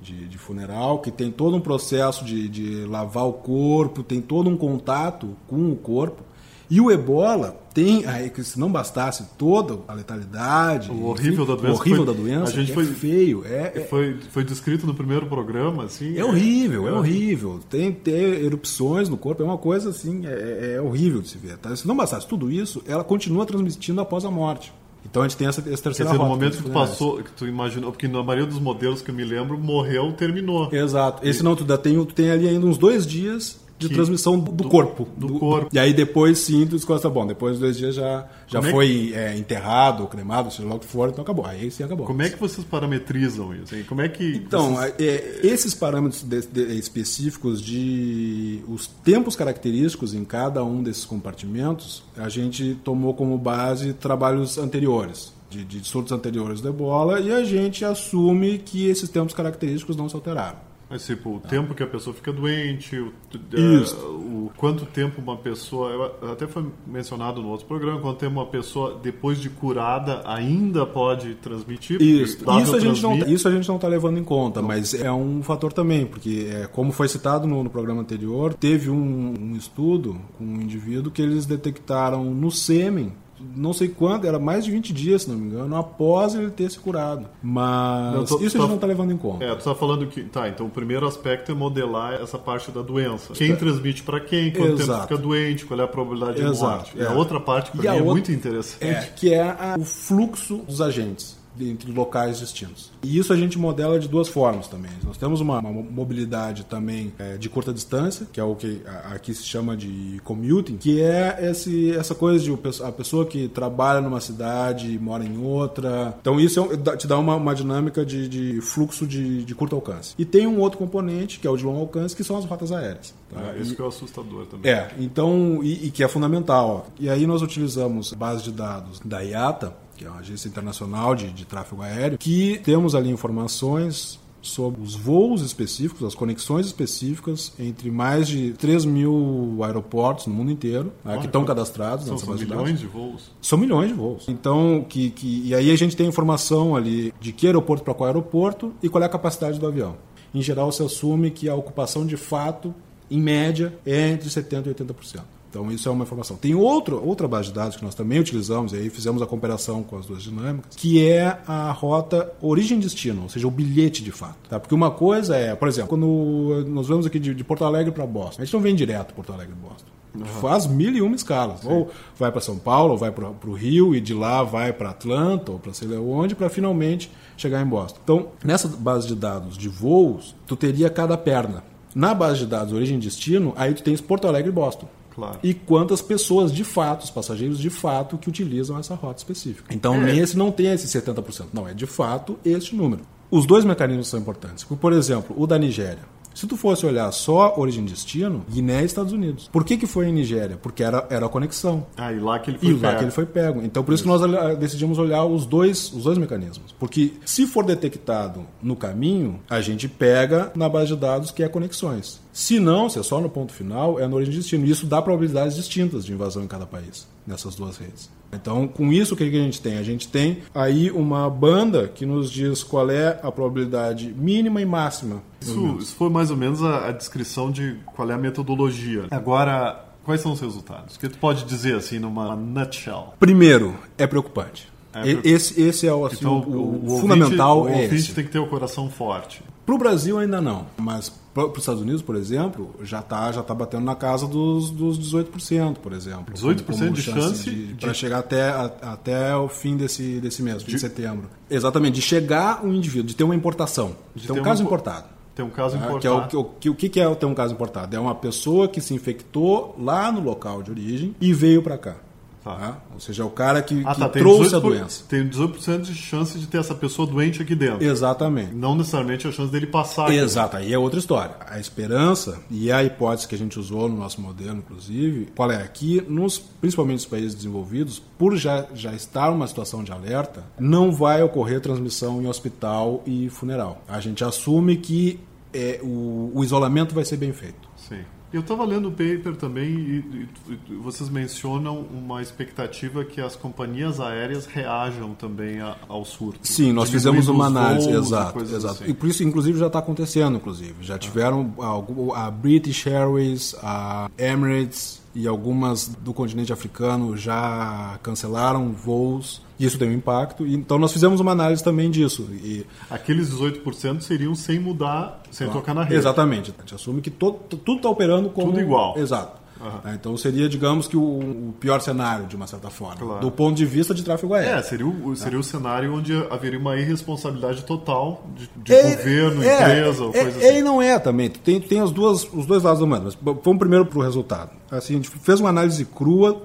de, 0.00 0.26
de, 0.26 0.36
funeral, 0.36 0.98
que 0.98 1.10
tem 1.10 1.30
todo 1.30 1.56
um 1.56 1.60
processo 1.60 2.24
de, 2.24 2.48
de, 2.48 2.84
lavar 2.86 3.24
o 3.28 3.32
corpo, 3.34 4.02
tem 4.02 4.20
todo 4.20 4.50
um 4.50 4.56
contato 4.56 5.36
com 5.46 5.70
o 5.70 5.76
corpo. 5.76 6.24
E 6.72 6.80
o 6.80 6.90
ebola 6.90 7.54
tem, 7.74 8.06
aí, 8.06 8.30
que 8.30 8.42
se 8.42 8.58
não 8.58 8.72
bastasse 8.72 9.26
toda 9.36 9.80
a 9.86 9.92
letalidade, 9.92 10.90
o 10.90 11.04
horrível 11.04 11.44
enfim, 11.44 11.54
da 11.54 11.60
doença, 11.60 11.68
o 11.68 11.74
horrível 11.74 12.06
foi, 12.06 12.14
da 12.14 12.20
doença, 12.22 12.50
a 12.50 12.54
gente 12.54 12.70
é 12.70 12.74
foi, 12.74 12.86
feio, 12.86 13.44
é, 13.44 13.72
é, 13.74 13.80
foi, 13.80 14.16
foi 14.30 14.42
descrito 14.42 14.86
no 14.86 14.94
primeiro 14.94 15.26
programa, 15.26 15.84
assim. 15.84 16.16
É 16.16 16.24
horrível, 16.24 16.88
é, 16.88 16.90
é 16.90 16.94
horrível. 16.94 17.60
Tem 17.68 17.92
ter 17.92 18.42
erupções 18.42 19.10
no 19.10 19.18
corpo, 19.18 19.42
é 19.42 19.44
uma 19.44 19.58
coisa 19.58 19.90
assim, 19.90 20.26
é, 20.26 20.30
é, 20.30 20.74
é 20.76 20.80
horrível 20.80 21.20
de 21.20 21.28
se 21.28 21.36
ver. 21.36 21.58
Tá? 21.58 21.76
Se 21.76 21.86
não 21.86 21.94
bastasse 21.94 22.26
tudo 22.26 22.50
isso, 22.50 22.82
ela 22.86 23.04
continua 23.04 23.44
transmitindo 23.44 24.00
após 24.00 24.24
a 24.24 24.30
morte. 24.30 24.72
Então 25.04 25.20
a 25.20 25.28
gente 25.28 25.36
tem 25.36 25.48
essa, 25.48 25.60
essa 25.60 25.82
terceira 25.82 26.10
Quer 26.10 26.16
dizer, 26.16 26.18
no 26.18 26.26
momento 26.26 26.56
que 26.56 26.62
tu 26.62 26.70
passou, 26.70 27.22
que 27.22 27.32
tu 27.32 27.46
imaginou, 27.46 27.92
porque 27.92 28.08
na 28.08 28.22
maioria 28.22 28.46
dos 28.46 28.58
modelos 28.58 29.02
que 29.02 29.10
eu 29.10 29.14
me 29.14 29.24
lembro, 29.24 29.58
morreu, 29.58 30.10
terminou. 30.14 30.72
Exato. 30.72 31.26
Esse 31.28 31.40
e... 31.40 31.42
não, 31.42 31.54
tu 31.54 31.66
tem, 31.76 32.02
tu 32.02 32.14
tem 32.14 32.30
ali 32.30 32.48
ainda 32.48 32.64
uns 32.64 32.78
dois 32.78 33.06
dias 33.06 33.60
de 33.82 33.88
que, 33.88 33.94
transmissão 33.94 34.38
do, 34.38 34.52
do 34.52 34.68
corpo. 34.68 35.08
Do, 35.16 35.26
do, 35.26 35.38
corpo. 35.38 35.68
E 35.72 35.78
aí 35.78 35.92
depois 35.92 36.38
sim, 36.38 36.66
tu 36.66 36.76
descosta, 36.76 37.08
bom, 37.08 37.26
depois 37.26 37.54
de 37.54 37.60
dois 37.60 37.76
dias 37.76 37.94
já, 37.94 38.26
já 38.46 38.60
é 38.60 38.70
foi 38.70 39.12
é, 39.14 39.36
enterrado, 39.36 40.06
cremado, 40.06 40.50
seja 40.50 40.68
lá 40.68 40.74
o 40.74 40.78
que 40.78 40.86
for, 40.86 41.08
então 41.08 41.22
acabou. 41.22 41.46
Aí 41.46 41.70
sim 41.70 41.82
acabou. 41.82 42.06
Como 42.06 42.22
é 42.22 42.30
que 42.30 42.38
vocês 42.38 42.64
parametrizam 42.64 43.54
isso? 43.54 43.74
Como 43.86 44.00
é 44.00 44.08
que 44.08 44.36
então, 44.36 44.74
vocês... 44.74 44.94
é, 44.98 45.40
esses 45.42 45.74
parâmetros 45.74 46.22
de, 46.22 46.40
de, 46.46 46.78
específicos 46.78 47.60
de 47.60 48.62
os 48.68 48.86
tempos 48.86 49.36
característicos 49.36 50.14
em 50.14 50.24
cada 50.24 50.64
um 50.64 50.82
desses 50.82 51.04
compartimentos, 51.04 52.02
a 52.16 52.28
gente 52.28 52.76
tomou 52.84 53.14
como 53.14 53.36
base 53.36 53.92
trabalhos 53.92 54.58
anteriores. 54.58 55.32
De, 55.52 55.64
de 55.64 55.86
surtos 55.86 56.12
anteriores 56.12 56.62
do 56.62 56.70
ebola 56.70 57.20
e 57.20 57.30
a 57.30 57.44
gente 57.44 57.84
assume 57.84 58.56
que 58.56 58.86
esses 58.86 59.10
tempos 59.10 59.34
característicos 59.34 59.94
não 59.94 60.08
se 60.08 60.14
alteraram. 60.14 60.71
Mas, 60.92 61.06
tipo, 61.06 61.30
o 61.30 61.40
ah. 61.42 61.48
tempo 61.48 61.74
que 61.74 61.82
a 61.82 61.86
pessoa 61.86 62.12
fica 62.12 62.30
doente, 62.30 62.98
o, 62.98 63.06
uh, 63.06 64.10
o, 64.10 64.52
quanto 64.58 64.84
tempo 64.84 65.22
uma 65.22 65.38
pessoa. 65.38 66.18
Até 66.30 66.46
foi 66.46 66.66
mencionado 66.86 67.40
no 67.40 67.48
outro 67.48 67.66
programa, 67.66 67.98
quanto 67.98 68.18
tempo 68.18 68.32
uma 68.32 68.44
pessoa, 68.44 69.00
depois 69.02 69.38
de 69.38 69.48
curada, 69.48 70.20
ainda 70.26 70.84
pode 70.84 71.34
transmitir. 71.36 71.96
Isso, 71.98 72.44
isso 72.60 72.76
a, 72.76 72.78
gente 72.78 73.02
não, 73.02 73.16
isso 73.16 73.48
a 73.48 73.50
gente 73.50 73.66
não 73.66 73.76
está 73.76 73.88
levando 73.88 74.18
em 74.18 74.24
conta, 74.24 74.60
não. 74.60 74.68
mas 74.68 74.92
é 74.92 75.10
um 75.10 75.42
fator 75.42 75.72
também, 75.72 76.04
porque, 76.04 76.46
é, 76.52 76.66
como 76.66 76.92
foi 76.92 77.08
citado 77.08 77.46
no, 77.46 77.64
no 77.64 77.70
programa 77.70 78.02
anterior, 78.02 78.52
teve 78.52 78.90
um, 78.90 79.34
um 79.40 79.56
estudo 79.56 80.20
com 80.36 80.44
um 80.44 80.60
indivíduo 80.60 81.10
que 81.10 81.22
eles 81.22 81.46
detectaram 81.46 82.22
no 82.22 82.50
sêmen 82.50 83.14
não 83.56 83.72
sei 83.72 83.88
quanto, 83.88 84.26
era 84.26 84.38
mais 84.38 84.64
de 84.64 84.70
20 84.70 84.92
dias, 84.92 85.22
se 85.22 85.30
não 85.30 85.36
me 85.36 85.46
engano, 85.46 85.76
após 85.76 86.34
ele 86.34 86.50
ter 86.50 86.70
se 86.70 86.78
curado. 86.78 87.26
Mas 87.42 88.14
não, 88.14 88.24
tô, 88.24 88.36
isso 88.36 88.36
a 88.36 88.48
gente 88.48 88.58
tá, 88.58 88.66
não 88.66 88.74
está 88.74 88.86
levando 88.86 89.12
em 89.12 89.16
conta. 89.16 89.44
É, 89.44 89.52
tu 89.54 89.58
está 89.58 89.74
falando 89.74 90.06
que. 90.06 90.22
Tá, 90.24 90.48
então 90.48 90.66
o 90.66 90.70
primeiro 90.70 91.06
aspecto 91.06 91.52
é 91.52 91.54
modelar 91.54 92.14
essa 92.14 92.38
parte 92.38 92.70
da 92.70 92.82
doença. 92.82 93.32
Quem 93.34 93.54
transmite 93.56 94.02
para 94.02 94.20
quem, 94.20 94.50
quanto 94.50 94.80
Exato. 94.80 94.86
tempo 94.86 95.02
fica 95.02 95.16
doente, 95.18 95.64
qual 95.64 95.80
é 95.80 95.84
a 95.84 95.88
probabilidade 95.88 96.38
de 96.40 96.46
Exato, 96.46 96.64
morte. 96.64 96.98
É. 96.98 97.02
E 97.02 97.06
a 97.06 97.12
outra 97.12 97.40
parte 97.40 97.70
que 97.70 97.78
para 97.78 97.90
mim 97.90 97.96
é 97.96 98.00
outra, 98.00 98.12
muito 98.12 98.32
interessante. 98.32 98.84
É, 98.84 99.12
que 99.14 99.32
é 99.32 99.42
a, 99.42 99.76
o 99.78 99.84
fluxo 99.84 100.58
dos 100.58 100.80
agentes 100.80 101.41
entre 101.60 101.92
locais 101.92 102.38
distintos. 102.38 102.90
E 103.02 103.18
isso 103.18 103.32
a 103.32 103.36
gente 103.36 103.58
modela 103.58 103.98
de 103.98 104.08
duas 104.08 104.28
formas 104.28 104.68
também. 104.68 104.90
Nós 105.04 105.16
temos 105.16 105.40
uma, 105.40 105.58
uma 105.58 105.82
mobilidade 105.82 106.64
também 106.64 107.12
é, 107.18 107.36
de 107.36 107.48
curta 107.48 107.72
distância, 107.72 108.26
que 108.32 108.40
é 108.40 108.44
o 108.44 108.54
que 108.54 108.82
aqui 109.12 109.34
se 109.34 109.44
chama 109.44 109.76
de 109.76 110.20
commuting, 110.24 110.76
que 110.76 111.00
é 111.00 111.38
esse, 111.50 111.92
essa 111.92 112.14
coisa 112.14 112.42
de 112.42 112.52
a 112.82 112.92
pessoa 112.92 113.26
que 113.26 113.48
trabalha 113.48 114.00
numa 114.00 114.20
cidade 114.20 114.98
mora 114.98 115.24
em 115.24 115.38
outra. 115.38 116.16
Então 116.20 116.40
isso 116.40 116.68
é, 116.72 116.96
te 116.96 117.06
dá 117.06 117.18
uma, 117.18 117.36
uma 117.36 117.54
dinâmica 117.54 118.04
de, 118.04 118.28
de 118.28 118.60
fluxo 118.60 119.06
de, 119.06 119.44
de, 119.44 119.54
curto 119.54 119.76
alcance. 119.76 120.14
E 120.18 120.24
tem 120.24 120.46
um 120.46 120.58
outro 120.58 120.78
componente, 120.78 121.38
que 121.38 121.46
é 121.46 121.50
o 121.50 121.56
de 121.56 121.64
longo 121.64 121.80
alcance, 121.80 122.16
que 122.16 122.24
são 122.24 122.36
as 122.36 122.44
rotas 122.44 122.72
aéreas. 122.72 123.14
Tá? 123.30 123.40
É, 123.40 123.60
isso 123.60 123.72
e, 123.72 123.76
que 123.76 123.82
é 123.82 123.86
assustador 123.86 124.46
também. 124.46 124.70
É, 124.70 124.90
então, 124.98 125.60
e, 125.62 125.86
e 125.86 125.90
que 125.90 126.02
é 126.02 126.08
fundamental. 126.08 126.86
E 126.98 127.08
aí 127.08 127.26
nós 127.26 127.42
utilizamos 127.42 128.12
base 128.12 128.42
de 128.44 128.52
dados 128.52 129.00
da 129.04 129.20
IATA, 129.20 129.74
que 130.02 130.08
é 130.08 130.10
uma 130.10 130.20
agência 130.20 130.48
internacional 130.48 131.14
de, 131.14 131.30
de 131.30 131.44
tráfego 131.44 131.80
aéreo, 131.80 132.18
que 132.18 132.60
temos 132.64 132.94
ali 132.94 133.08
informações 133.08 134.20
sobre 134.40 134.82
os 134.82 134.96
voos 134.96 135.40
específicos, 135.40 136.02
as 136.04 136.16
conexões 136.16 136.66
específicas 136.66 137.52
entre 137.56 137.92
mais 137.92 138.26
de 138.26 138.52
3 138.54 138.84
mil 138.84 139.60
aeroportos 139.62 140.26
no 140.26 140.34
mundo 140.34 140.50
inteiro 140.50 140.92
né, 141.04 141.16
que 141.18 141.26
estão 141.26 141.44
cadastrados 141.44 142.06
são, 142.06 142.18
são 142.18 142.34
milhões 142.34 142.80
de 142.80 142.86
voos? 142.88 143.30
São 143.40 143.56
milhões 143.56 143.88
de 143.90 143.94
voos. 143.94 144.28
Então 144.28 144.84
que, 144.88 145.10
que 145.10 145.46
e 145.46 145.54
aí 145.54 145.70
a 145.70 145.76
gente 145.76 145.96
tem 145.96 146.08
informação 146.08 146.74
ali 146.74 147.14
de 147.20 147.32
que 147.32 147.46
aeroporto 147.46 147.84
para 147.84 147.94
qual 147.94 148.08
aeroporto 148.08 148.74
e 148.82 148.88
qual 148.88 149.00
é 149.00 149.06
a 149.06 149.08
capacidade 149.08 149.60
do 149.60 149.66
avião. 149.68 149.94
Em 150.34 150.42
geral 150.42 150.72
se 150.72 150.82
assume 150.82 151.30
que 151.30 151.48
a 151.48 151.54
ocupação 151.54 152.04
de 152.04 152.16
fato 152.16 152.74
Em 153.08 153.20
média, 153.20 153.78
é 153.86 154.08
entre 154.08 154.28
70% 154.28 154.66
e 154.66 154.74
80%. 154.74 155.20
Então, 155.52 155.70
isso 155.70 155.86
é 155.86 155.92
uma 155.92 156.04
informação. 156.04 156.34
Tem 156.34 156.54
outro, 156.54 157.06
outra 157.06 157.28
base 157.28 157.48
de 157.48 157.54
dados 157.54 157.76
que 157.76 157.84
nós 157.84 157.94
também 157.94 158.18
utilizamos, 158.18 158.72
e 158.72 158.76
aí 158.76 158.88
fizemos 158.88 159.20
a 159.20 159.26
comparação 159.26 159.82
com 159.82 159.98
as 159.98 160.06
duas 160.06 160.22
dinâmicas, 160.22 160.74
que 160.74 161.06
é 161.06 161.38
a 161.46 161.70
rota 161.70 162.32
origem-destino, 162.40 163.24
ou 163.24 163.28
seja, 163.28 163.46
o 163.46 163.50
bilhete 163.50 164.02
de 164.02 164.10
fato. 164.10 164.48
Tá? 164.48 164.58
Porque 164.58 164.74
uma 164.74 164.90
coisa 164.90 165.36
é, 165.36 165.54
por 165.54 165.68
exemplo, 165.68 165.90
quando 165.90 166.64
nós 166.68 166.88
vamos 166.88 167.04
aqui 167.04 167.18
de, 167.18 167.34
de 167.34 167.44
Porto 167.44 167.66
Alegre 167.66 167.92
para 167.92 168.06
Boston, 168.06 168.40
a 168.40 168.44
gente 168.46 168.54
não 168.54 168.62
vem 168.62 168.74
direto 168.74 169.12
Porto 169.12 169.30
Alegre 169.30 169.54
Boston. 169.54 169.90
Uhum. 170.14 170.24
Faz 170.24 170.66
mil 170.66 170.94
e 170.94 171.02
uma 171.02 171.16
escalas. 171.16 171.60
Sim. 171.60 171.68
Ou 171.68 171.90
vai 172.18 172.32
para 172.32 172.40
São 172.40 172.58
Paulo, 172.58 172.92
ou 172.92 172.98
vai 172.98 173.10
para 173.12 173.28
o 173.28 173.52
Rio, 173.52 173.94
e 173.94 174.00
de 174.00 174.14
lá 174.14 174.42
vai 174.42 174.72
para 174.72 174.88
Atlanta, 174.88 175.52
ou 175.52 175.58
para 175.58 175.74
sei 175.74 175.86
lá 175.86 176.00
onde, 176.00 176.34
para 176.34 176.48
finalmente 176.48 177.10
chegar 177.36 177.60
em 177.60 177.66
Boston. 177.66 178.00
Então, 178.02 178.28
nessa 178.42 178.68
base 178.68 179.06
de 179.06 179.14
dados 179.14 179.58
de 179.58 179.68
voos, 179.68 180.34
tu 180.46 180.56
teria 180.56 180.88
cada 180.88 181.18
perna. 181.18 181.62
Na 181.94 182.14
base 182.14 182.38
de 182.38 182.46
dados 182.46 182.72
origem 182.72 182.96
e 182.96 183.00
destino, 183.00 183.52
aí 183.54 183.74
tu 183.74 183.82
tens 183.82 184.00
Porto 184.00 184.26
Alegre 184.26 184.48
e 184.48 184.54
Boston. 184.54 184.88
Claro. 185.14 185.38
E 185.42 185.52
quantas 185.52 186.00
pessoas 186.00 186.52
de 186.52 186.64
fato, 186.64 187.02
os 187.02 187.10
passageiros 187.10 187.58
de 187.58 187.68
fato, 187.68 188.16
que 188.16 188.28
utilizam 188.28 188.78
essa 188.78 188.94
rota 188.94 189.18
específica. 189.18 189.72
Então, 189.74 189.94
é. 189.94 190.12
nesse 190.12 190.36
não 190.36 190.50
tem 190.50 190.72
esse 190.72 190.86
70%. 190.86 191.48
Não, 191.52 191.68
é 191.68 191.74
de 191.74 191.86
fato 191.86 192.38
este 192.44 192.74
número. 192.74 193.02
Os 193.30 193.46
dois 193.46 193.64
mecanismos 193.64 194.08
são 194.08 194.20
importantes. 194.20 194.64
Por 194.64 194.92
exemplo, 194.92 195.34
o 195.38 195.46
da 195.46 195.58
Nigéria. 195.58 196.12
Se 196.34 196.46
tu 196.46 196.56
fosse 196.56 196.86
olhar 196.86 197.10
só 197.12 197.54
origem 197.56 197.84
e 197.84 197.88
destino, 197.88 198.44
Guiné 198.50 198.82
e 198.82 198.84
Estados 198.84 199.12
Unidos. 199.12 199.48
Por 199.52 199.64
que, 199.64 199.76
que 199.76 199.86
foi 199.86 200.08
em 200.08 200.12
Nigéria? 200.12 200.56
Porque 200.56 200.82
era, 200.82 201.06
era 201.10 201.26
a 201.26 201.28
conexão. 201.28 201.86
Ah, 201.96 202.12
e 202.12 202.18
lá 202.18 202.38
que 202.38 202.50
ele 202.50 202.58
foi 202.58 202.68
e 202.68 202.72
pego. 202.72 202.86
lá 202.86 202.94
que 202.94 203.04
ele 203.04 203.10
foi 203.10 203.26
pego. 203.26 203.62
Então 203.62 203.84
por 203.84 203.92
isso, 203.92 204.04
isso. 204.08 204.18
que 204.18 204.26
nós 204.26 204.58
decidimos 204.58 204.98
olhar 204.98 205.24
os 205.24 205.46
dois, 205.46 205.92
os 205.92 206.04
dois 206.04 206.18
mecanismos. 206.18 206.72
Porque 206.78 207.12
se 207.24 207.46
for 207.46 207.64
detectado 207.64 208.46
no 208.62 208.74
caminho, 208.74 209.40
a 209.48 209.60
gente 209.60 209.88
pega 209.88 210.50
na 210.54 210.68
base 210.68 210.88
de 210.88 210.96
dados 210.96 211.30
que 211.30 211.42
é 211.42 211.48
conexões. 211.48 212.20
Se 212.32 212.58
não, 212.58 212.88
se 212.88 212.98
é 212.98 213.02
só 213.02 213.20
no 213.20 213.28
ponto 213.28 213.52
final, 213.52 214.00
é 214.00 214.08
no 214.08 214.16
origem 214.16 214.34
e 214.34 214.38
destino. 214.38 214.64
Isso 214.64 214.86
dá 214.86 215.02
probabilidades 215.02 215.54
distintas 215.54 216.04
de 216.04 216.12
invasão 216.12 216.42
em 216.42 216.46
cada 216.46 216.66
país, 216.66 217.06
nessas 217.26 217.54
duas 217.54 217.76
redes. 217.76 218.10
Então, 218.32 218.66
com 218.66 218.90
isso, 218.90 219.12
o 219.12 219.16
que 219.16 219.24
a 219.24 219.30
gente 219.30 219.60
tem? 219.60 219.76
A 219.76 219.82
gente 219.82 220.08
tem 220.08 220.38
aí 220.54 220.90
uma 220.90 221.28
banda 221.28 221.86
que 221.88 222.06
nos 222.06 222.30
diz 222.30 222.64
qual 222.64 222.90
é 222.90 223.20
a 223.22 223.30
probabilidade 223.30 224.14
mínima 224.16 224.62
e 224.62 224.64
máxima. 224.64 225.22
Isso, 225.42 225.76
isso 225.78 225.94
foi 225.94 226.08
mais 226.08 226.30
ou 226.30 226.36
menos 226.36 226.62
a, 226.62 226.88
a, 226.88 226.92
descrição 226.92 227.50
de 227.50 227.76
qual 227.84 228.10
é 228.10 228.14
a 228.14 228.18
metodologia. 228.18 229.04
Agora, 229.10 229.84
quais 230.02 230.22
são 230.22 230.32
os 230.32 230.40
resultados? 230.40 230.96
O 230.96 230.98
que 230.98 231.10
tu 231.10 231.18
pode 231.18 231.44
dizer 231.44 231.74
assim 231.74 231.98
numa 231.98 232.34
nutshell? 232.34 233.12
Primeiro, 233.20 233.76
é 233.98 234.06
preocupante. 234.06 234.72
É 234.94 235.28
esse, 235.28 235.60
esse 235.60 235.86
é 235.86 235.92
o, 235.92 236.04
assim, 236.04 236.16
então, 236.20 236.40
o, 236.40 236.86
o, 236.86 236.94
o, 236.94 236.98
fundamental. 236.98 237.62
O 237.62 237.68
é 237.68 237.82
ouvinte 237.82 238.14
tem 238.14 238.24
que 238.24 238.30
ter 238.30 238.38
o 238.38 238.46
coração 238.46 238.90
forte. 238.90 239.42
Para 239.64 239.74
o 239.74 239.78
Brasil 239.78 240.18
ainda 240.18 240.40
não, 240.40 240.66
mas 240.76 241.12
para 241.34 241.46
os 241.46 241.58
Estados 241.58 241.80
Unidos, 241.80 242.02
por 242.02 242.14
exemplo, 242.14 242.74
já 242.82 243.00
está 243.00 243.32
já 243.32 243.42
tá 243.42 243.54
batendo 243.54 243.84
na 243.84 243.94
casa 243.94 244.26
dos, 244.26 244.70
dos 244.70 244.98
18%, 244.98 245.76
por 245.78 245.92
exemplo. 245.92 246.34
18% 246.34 246.64
como, 246.64 246.78
como 246.78 246.92
de 246.92 247.02
chance? 247.02 247.50
De, 247.50 247.66
de... 247.68 247.74
Para 247.74 247.94
chegar 247.94 248.18
até, 248.18 248.50
a, 248.50 248.64
até 248.82 249.36
o 249.36 249.48
fim 249.48 249.76
desse, 249.76 250.20
desse 250.20 250.42
mês, 250.42 250.62
de... 250.62 250.70
de 250.70 250.78
setembro. 250.78 251.30
Exatamente, 251.50 251.94
de 251.94 252.02
chegar 252.02 252.64
um 252.64 252.72
indivíduo, 252.74 253.08
de 253.08 253.16
ter 253.16 253.24
uma 253.24 253.34
importação, 253.34 253.96
de 254.14 254.26
ter 254.26 254.32
um 254.32 254.42
caso 254.42 254.62
uma... 254.62 254.66
importado. 254.66 255.06
Tem 255.34 255.44
um 255.44 255.50
caso 255.50 255.78
tá? 255.78 255.84
importado. 255.86 256.00
Que 256.00 256.36
é 256.36 256.38
o, 256.38 256.44
que, 256.44 256.68
o, 256.68 256.74
que 256.74 257.00
é 257.00 257.14
ter 257.14 257.26
um 257.26 257.34
caso 257.34 257.54
importado? 257.54 257.96
É 257.96 257.98
uma 257.98 258.14
pessoa 258.14 258.68
que 258.68 258.80
se 258.80 258.92
infectou 258.92 259.74
lá 259.78 260.12
no 260.12 260.20
local 260.20 260.62
de 260.62 260.70
origem 260.70 261.16
e 261.20 261.32
veio 261.32 261.62
para 261.62 261.78
cá. 261.78 261.96
Tá. 262.42 262.56
Né? 262.58 262.74
Ou 262.94 263.00
seja, 263.00 263.22
é 263.22 263.26
o 263.26 263.30
cara 263.30 263.62
que, 263.62 263.82
ah, 263.84 263.94
que 263.94 264.00
tá. 264.00 264.08
trouxe 264.08 264.54
a 264.54 264.58
doença. 264.58 265.04
Tem 265.08 265.26
18% 265.28 265.82
de 265.82 265.94
chance 265.94 266.38
de 266.38 266.46
ter 266.46 266.58
essa 266.58 266.74
pessoa 266.74 267.06
doente 267.06 267.40
aqui 267.40 267.54
dentro. 267.54 267.84
Exatamente. 267.84 268.54
Não 268.54 268.74
necessariamente 268.74 269.28
a 269.28 269.32
chance 269.32 269.50
dele 269.50 269.66
passar. 269.66 270.06
Aqui. 270.06 270.16
Exato, 270.16 270.56
aí 270.56 270.72
é 270.72 270.78
outra 270.78 270.98
história. 270.98 271.36
A 271.48 271.58
esperança, 271.58 272.42
e 272.50 272.72
a 272.72 272.82
hipótese 272.82 273.28
que 273.28 273.34
a 273.34 273.38
gente 273.38 273.58
usou 273.58 273.88
no 273.88 273.96
nosso 273.96 274.20
modelo, 274.20 274.58
inclusive, 274.58 275.28
qual 275.36 275.50
é? 275.50 275.62
Aqui, 275.62 276.04
nos, 276.08 276.38
principalmente 276.38 276.96
nos 276.96 277.06
países 277.06 277.34
desenvolvidos, 277.34 278.02
por 278.18 278.36
já, 278.36 278.66
já 278.74 278.92
estar 278.92 279.30
uma 279.30 279.46
situação 279.46 279.84
de 279.84 279.92
alerta, 279.92 280.44
não 280.58 280.92
vai 280.92 281.22
ocorrer 281.22 281.60
transmissão 281.60 282.20
em 282.20 282.26
hospital 282.26 283.02
e 283.06 283.28
funeral. 283.28 283.82
A 283.88 284.00
gente 284.00 284.24
assume 284.24 284.76
que 284.76 285.20
é, 285.52 285.80
o, 285.82 286.32
o 286.34 286.42
isolamento 286.42 286.94
vai 286.94 287.04
ser 287.04 287.16
bem 287.16 287.32
feito. 287.32 287.68
Sim. 287.76 288.00
Eu 288.32 288.40
estava 288.40 288.64
lendo 288.64 288.88
o 288.88 288.90
paper 288.90 289.36
também 289.36 289.68
e, 289.68 290.28
e, 290.70 290.74
vocês 290.76 291.10
mencionam 291.10 291.80
uma 291.92 292.22
expectativa 292.22 293.04
que 293.04 293.20
as 293.20 293.36
companhias 293.36 294.00
aéreas 294.00 294.46
reajam 294.46 295.14
também 295.14 295.60
a, 295.60 295.76
ao 295.86 296.04
surto. 296.04 296.40
Sim, 296.42 296.72
nós 296.72 296.88
fizemos 296.88 297.28
uma 297.28 297.46
análise, 297.46 297.90
exato, 297.90 298.40
exato. 298.40 298.66
Assim. 298.82 298.90
E 298.90 298.94
por 298.94 299.08
isso, 299.08 299.22
inclusive, 299.22 299.58
já 299.58 299.66
está 299.66 299.80
acontecendo, 299.80 300.36
inclusive. 300.36 300.74
Já 300.80 300.98
tiveram 300.98 301.52
a, 301.60 302.26
a 302.26 302.30
British 302.30 302.86
Airways, 302.86 303.54
a 303.62 304.10
Emirates 304.16 305.01
e 305.14 305.26
algumas 305.26 305.88
do 305.88 306.14
continente 306.14 306.52
africano 306.52 307.16
já 307.16 307.98
cancelaram 308.02 308.72
voos 308.72 309.42
isso 309.66 309.78
tem 309.78 309.88
um 309.88 309.92
impacto. 309.92 310.46
Então 310.46 310.78
nós 310.78 310.92
fizemos 310.92 311.20
uma 311.20 311.32
análise 311.32 311.62
também 311.62 311.90
disso. 311.90 312.28
E... 312.32 312.66
Aqueles 312.90 313.30
18% 313.30 314.00
seriam 314.00 314.34
sem 314.34 314.58
mudar, 314.58 315.22
sem 315.30 315.46
ah, 315.46 315.50
tocar 315.50 315.74
na 315.74 315.84
rede. 315.84 315.96
Exatamente. 315.96 316.52
A 316.56 316.60
gente 316.62 316.74
assume 316.74 317.00
que 317.00 317.10
todo, 317.10 317.38
tudo 317.38 317.76
está 317.76 317.88
operando 317.88 318.28
como. 318.30 318.48
Tudo 318.48 318.60
igual. 318.60 318.98
Exato. 318.98 319.40
Uhum. 319.62 319.94
Então 319.94 320.16
seria, 320.16 320.48
digamos 320.48 320.88
que 320.88 320.96
o, 320.96 321.00
o, 321.00 321.54
pior 321.60 321.80
cenário, 321.80 322.26
de 322.26 322.34
uma 322.34 322.48
certa 322.48 322.68
forma, 322.68 322.96
claro. 322.96 323.20
do 323.20 323.30
ponto 323.30 323.54
de 323.54 323.64
vista 323.64 323.94
de 323.94 324.02
tráfego 324.02 324.34
aéreo. 324.34 324.58
É, 324.58 324.62
seria 324.62 324.86
o, 324.86 325.14
seria 325.14 325.38
o 325.38 325.42
cenário 325.42 325.94
onde 325.94 326.12
haveria 326.30 326.58
uma 326.58 326.76
irresponsabilidade 326.76 327.62
total 327.64 328.26
de, 328.34 328.50
de 328.56 328.74
é, 328.74 328.96
governo, 328.96 329.42
é, 329.44 329.54
empresa, 329.54 330.04
ou 330.04 330.10
é, 330.10 330.22
coisa 330.22 330.38
assim. 330.38 330.58
E 330.58 330.62
não 330.62 330.82
é 330.82 330.98
também. 330.98 331.30
Tem, 331.30 331.60
tem 331.60 331.80
as 331.80 331.92
duas, 331.92 332.24
os 332.32 332.44
dois 332.44 332.64
lados 332.64 332.80
do 332.80 332.86
mundo. 332.86 333.04
Mas 333.04 333.16
vamos 333.22 333.58
primeiro 333.58 333.86
para 333.86 333.98
o 333.98 334.02
resultado. 334.02 334.50
Assim, 334.68 334.94
a 334.94 334.96
gente 334.96 335.10
fez 335.10 335.38
uma 335.38 335.50
análise 335.50 335.84
crua, 335.84 336.42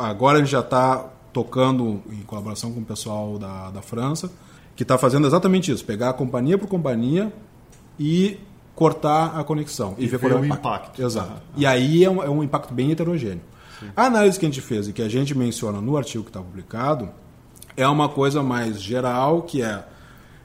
agora 0.00 0.38
a 0.38 0.40
gente 0.40 0.50
já 0.50 0.60
está 0.60 1.08
tocando 1.32 2.02
em 2.10 2.22
colaboração 2.22 2.72
com 2.72 2.80
o 2.80 2.84
pessoal 2.84 3.38
da, 3.38 3.70
da 3.70 3.82
França, 3.82 4.30
que 4.74 4.82
está 4.82 4.98
fazendo 4.98 5.26
exatamente 5.26 5.70
isso: 5.70 5.84
pegar 5.84 6.10
a 6.10 6.12
companhia 6.12 6.58
por 6.58 6.66
companhia 6.66 7.32
e 7.98 8.40
cortar 8.76 9.36
a 9.36 9.42
conexão. 9.42 9.96
E, 9.98 10.04
e 10.04 10.06
ver 10.06 10.20
qual 10.20 10.30
é 10.30 10.34
o 10.36 10.44
impacto. 10.44 10.60
impacto. 10.60 11.02
Exato. 11.02 11.32
Ah, 11.34 11.40
E 11.56 11.66
aí 11.66 12.04
é 12.04 12.10
um, 12.10 12.22
é 12.22 12.30
um, 12.30 12.44
impacto 12.44 12.72
bem 12.72 12.92
heterogêneo. 12.92 13.40
Sim. 13.80 13.88
A 13.96 14.04
análise 14.04 14.38
que 14.38 14.46
a 14.46 14.48
gente 14.48 14.60
fez 14.60 14.86
e 14.86 14.92
que 14.92 15.02
a 15.02 15.08
gente 15.08 15.36
menciona 15.36 15.80
no 15.80 15.96
artigo 15.96 16.22
que 16.22 16.30
está 16.30 16.40
publicado 16.40 17.08
é 17.76 17.88
uma 17.88 18.08
coisa 18.08 18.42
mais 18.42 18.80
geral, 18.80 19.42
que 19.42 19.62
é, 19.62 19.84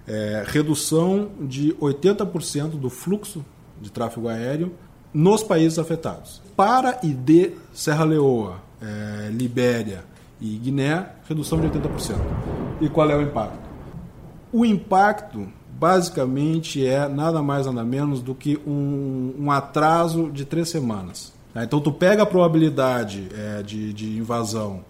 é 0.08 0.44
redução 0.48 1.30
de 1.42 1.74
80% 1.74 2.72
do 2.72 2.90
fluxo 2.90 3.46
de 3.80 3.92
tráfego 3.92 4.28
aéreo 4.28 4.74
nos 5.14 5.44
países 5.44 5.78
afetados. 5.78 6.42
Para 6.56 7.00
e 7.04 7.14
de 7.14 7.52
Serra 7.74 8.06
Leoa, 8.06 8.62
é, 8.82 9.30
Libéria, 9.30 10.04
e 10.40 10.58
Guiné, 10.58 11.08
redução 11.28 11.60
de 11.62 11.68
80%. 11.68 12.16
E 12.82 12.90
qual 12.90 13.10
é 13.12 13.16
o 13.16 13.22
impacto? 13.22 13.70
O 14.52 14.66
impacto, 14.66 15.48
basicamente, 15.80 16.86
é 16.86 17.08
nada 17.08 17.42
mais 17.42 17.66
nada 17.66 17.84
menos 17.84 18.22
do 18.22 18.36
que 18.36 18.60
um, 18.66 19.34
um 19.38 19.52
atraso 19.52 20.30
de 20.32 20.46
três 20.46 20.70
semanas. 20.70 21.34
Tá? 21.54 21.64
Então, 21.64 21.80
tu 21.80 21.92
pega 21.92 22.24
a 22.24 22.26
probabilidade 22.26 23.28
é, 23.36 23.64
de, 23.64 23.94
de, 23.94 24.18
invasão 24.18 24.84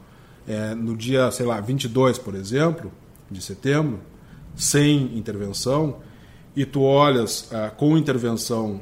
é, 0.48 0.74
no 0.76 0.96
dia, 0.96 1.32
sei 1.32 1.46
lá, 1.46 1.60
22, 1.62 2.18
por 2.18 2.36
exemplo, 2.36 2.92
de 3.30 3.42
setembro, 3.42 4.00
sem 4.56 5.18
intervenção, 5.18 5.98
e 6.56 6.66
tu 6.66 6.82
olhas 6.82 7.48
ah, 7.54 7.70
com 7.70 7.98
intervenção 7.98 8.82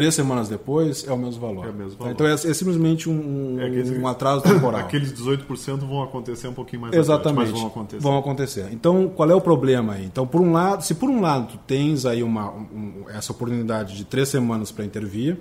três 0.00 0.14
semanas 0.14 0.48
depois 0.48 1.06
é 1.06 1.12
o 1.12 1.18
mesmo 1.18 1.38
valor. 1.42 1.66
É 1.66 1.70
o 1.70 1.74
mesmo 1.74 1.98
valor. 1.98 2.12
Então 2.12 2.26
é, 2.26 2.32
é 2.32 2.36
simplesmente 2.36 3.10
um, 3.10 3.58
é 3.60 4.00
um 4.00 4.08
atraso 4.08 4.42
temporal. 4.42 4.80
Aqueles 4.80 5.12
18% 5.12 5.80
vão 5.80 6.02
acontecer 6.02 6.48
um 6.48 6.54
pouquinho 6.54 6.80
mais 6.80 6.94
Exatamente. 6.94 7.50
Mas 7.50 7.60
vão 7.60 7.66
acontecer. 7.66 8.02
Vão 8.02 8.18
acontecer. 8.18 8.68
Então, 8.72 9.12
qual 9.14 9.30
é 9.30 9.34
o 9.34 9.42
problema 9.42 9.92
aí? 9.92 10.06
Então, 10.06 10.26
por 10.26 10.40
um 10.40 10.52
lado, 10.52 10.82
se 10.82 10.94
por 10.94 11.10
um 11.10 11.20
lado 11.20 11.52
tu 11.52 11.58
tens 11.66 12.06
aí 12.06 12.22
uma, 12.22 12.50
um, 12.50 13.04
essa 13.10 13.30
oportunidade 13.30 13.94
de 13.94 14.06
três 14.06 14.30
semanas 14.30 14.72
para 14.72 14.86
intervir, 14.86 15.36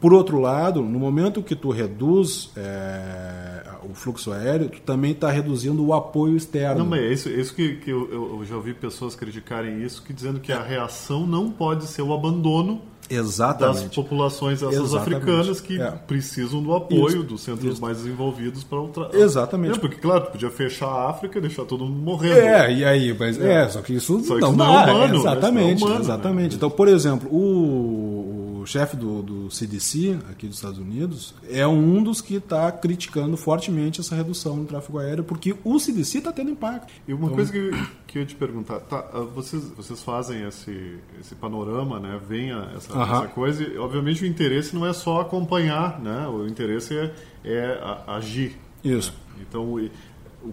por 0.00 0.12
outro 0.12 0.40
lado, 0.40 0.82
no 0.82 0.98
momento 0.98 1.40
que 1.40 1.54
tu 1.54 1.70
reduz 1.70 2.50
é, 2.56 3.62
o 3.88 3.94
fluxo 3.94 4.32
aéreo, 4.32 4.70
tu 4.70 4.80
também 4.80 5.12
está 5.12 5.30
reduzindo 5.30 5.86
o 5.86 5.94
apoio 5.94 6.36
externo. 6.36 6.80
Não, 6.80 6.86
mas 6.86 7.00
é 7.00 7.12
isso, 7.12 7.28
é 7.28 7.32
isso 7.32 7.54
que, 7.54 7.76
que 7.76 7.90
eu, 7.90 8.10
eu, 8.10 8.44
já 8.44 8.56
ouvi 8.56 8.74
pessoas 8.74 9.14
criticarem 9.14 9.82
isso, 9.84 10.02
que 10.02 10.12
dizendo 10.12 10.40
que 10.40 10.52
a 10.52 10.62
reação 10.62 11.28
não 11.28 11.48
pode 11.48 11.86
ser 11.86 12.02
o 12.02 12.12
abandono 12.12 12.82
Exatamente. 13.10 13.82
das 13.84 13.94
populações 13.94 14.62
essas 14.62 14.74
Exatamente. 14.74 15.16
africanas 15.16 15.60
que 15.60 15.80
é. 15.80 15.90
precisam 15.90 16.62
do 16.62 16.74
apoio 16.74 17.08
Isso. 17.08 17.22
dos 17.24 17.40
centros 17.42 17.72
Isso. 17.72 17.82
mais 17.82 17.96
desenvolvidos 17.98 18.62
para 18.62 18.78
outra. 18.78 19.10
Exatamente. 19.12 19.76
É, 19.76 19.80
porque, 19.80 19.96
claro, 19.96 20.30
podia 20.30 20.50
fechar 20.50 20.86
a 20.86 21.10
África, 21.10 21.40
deixar 21.40 21.64
todo 21.64 21.84
mundo 21.84 21.98
morrendo. 21.98 22.38
É, 22.38 22.72
e 22.72 22.84
aí, 22.84 23.16
mas 23.18 23.40
é, 23.40 23.64
é 23.64 23.68
só 23.68 23.82
que 23.82 23.94
isso 23.94 24.20
só 24.20 24.38
não, 24.38 24.48
isso 24.48 24.56
não 24.56 24.80
é 24.80 24.92
humano. 24.94 25.16
exatamente, 25.16 25.82
é 25.82 25.86
humano, 25.86 26.00
exatamente. 26.00 26.50
Né? 26.50 26.56
Então, 26.56 26.70
por 26.70 26.88
exemplo, 26.88 27.28
o 27.30 28.39
o 28.60 28.66
chefe 28.66 28.96
do, 28.96 29.22
do 29.22 29.50
CDC, 29.50 30.18
aqui 30.30 30.46
dos 30.46 30.56
Estados 30.56 30.78
Unidos, 30.78 31.34
é 31.48 31.66
um 31.66 32.02
dos 32.02 32.20
que 32.20 32.34
está 32.34 32.70
criticando 32.70 33.36
fortemente 33.36 34.00
essa 34.00 34.14
redução 34.14 34.56
no 34.56 34.64
tráfego 34.64 34.98
aéreo, 34.98 35.24
porque 35.24 35.56
o 35.64 35.78
CDC 35.78 36.18
está 36.18 36.32
tendo 36.32 36.50
impacto. 36.50 36.92
E 37.08 37.12
uma 37.12 37.24
então, 37.24 37.36
coisa 37.36 37.50
que 37.50 37.58
eu, 37.58 37.72
que 38.06 38.18
eu 38.18 38.22
ia 38.22 38.26
te 38.26 38.34
perguntar, 38.34 38.80
tá, 38.80 39.08
ah, 39.12 39.20
vocês, 39.20 39.64
vocês 39.70 40.02
fazem 40.02 40.42
esse, 40.46 40.98
esse 41.18 41.34
panorama, 41.34 41.98
né? 41.98 42.20
Venha 42.28 42.70
essa, 42.76 42.92
uh 42.92 42.96
-huh. 42.96 43.16
essa 43.16 43.28
coisa, 43.28 43.62
e 43.62 43.78
obviamente 43.78 44.22
o 44.24 44.26
interesse 44.26 44.74
não 44.74 44.86
é 44.86 44.92
só 44.92 45.20
acompanhar, 45.20 46.00
né? 46.00 46.28
O 46.28 46.46
interesse 46.46 46.96
é, 46.96 47.14
é 47.44 47.80
agir. 48.06 48.56
Isso. 48.84 49.12
Né? 49.36 49.44
Então, 49.48 49.78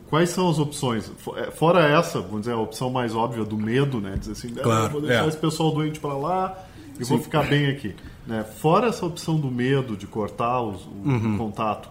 Quais 0.09 0.31
são 0.31 0.49
as 0.49 0.59
opções? 0.59 1.09
É, 1.37 1.49
fora 1.49 1.79
essa, 1.87 2.19
vamos 2.19 2.41
dizer, 2.41 2.51
a 2.51 2.57
opção 2.57 2.89
mais 2.89 3.15
óbvia 3.15 3.45
do 3.45 3.57
medo, 3.57 4.01
né? 4.01 4.17
Dizer 4.17 4.33
assim, 4.33 4.49
claro, 4.49 4.91
vou 4.91 5.01
deixar 5.01 5.23
é. 5.23 5.27
esse 5.29 5.37
pessoal 5.37 5.71
doente 5.71 5.97
para 5.97 6.13
lá 6.13 6.67
e 6.99 7.05
Sim. 7.05 7.15
vou 7.15 7.19
ficar 7.23 7.43
bem 7.43 7.67
aqui. 7.67 7.95
Né? 8.25 8.43
Fora 8.43 8.87
essa 8.87 9.05
opção 9.05 9.39
do 9.39 9.49
medo 9.49 9.95
de 9.95 10.05
cortar 10.05 10.61
os, 10.61 10.85
o 10.85 10.89
uhum. 11.05 11.37
contato, 11.37 11.89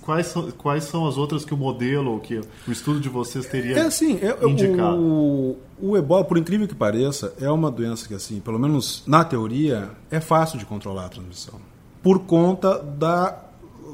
quais 0.00 0.26
são, 0.26 0.50
quais 0.52 0.84
são 0.84 1.06
as 1.06 1.18
outras 1.18 1.44
que 1.44 1.52
o 1.52 1.56
modelo 1.56 2.12
ou 2.12 2.20
que 2.20 2.40
o 2.66 2.72
estudo 2.72 2.98
de 2.98 3.10
vocês 3.10 3.44
teria 3.44 3.76
é 3.76 3.80
assim, 3.82 4.18
é, 4.22 4.48
indicado? 4.48 4.96
O, 4.96 5.58
o 5.78 5.96
ebola, 5.96 6.24
por 6.24 6.38
incrível 6.38 6.66
que 6.66 6.74
pareça, 6.74 7.34
é 7.38 7.50
uma 7.50 7.70
doença 7.70 8.08
que, 8.08 8.14
assim, 8.14 8.40
pelo 8.40 8.58
menos 8.58 9.02
na 9.06 9.22
teoria, 9.22 9.90
é 10.10 10.18
fácil 10.18 10.58
de 10.58 10.64
controlar 10.64 11.06
a 11.06 11.08
transmissão. 11.10 11.60
Por 12.02 12.20
conta 12.20 12.78
da 12.78 13.42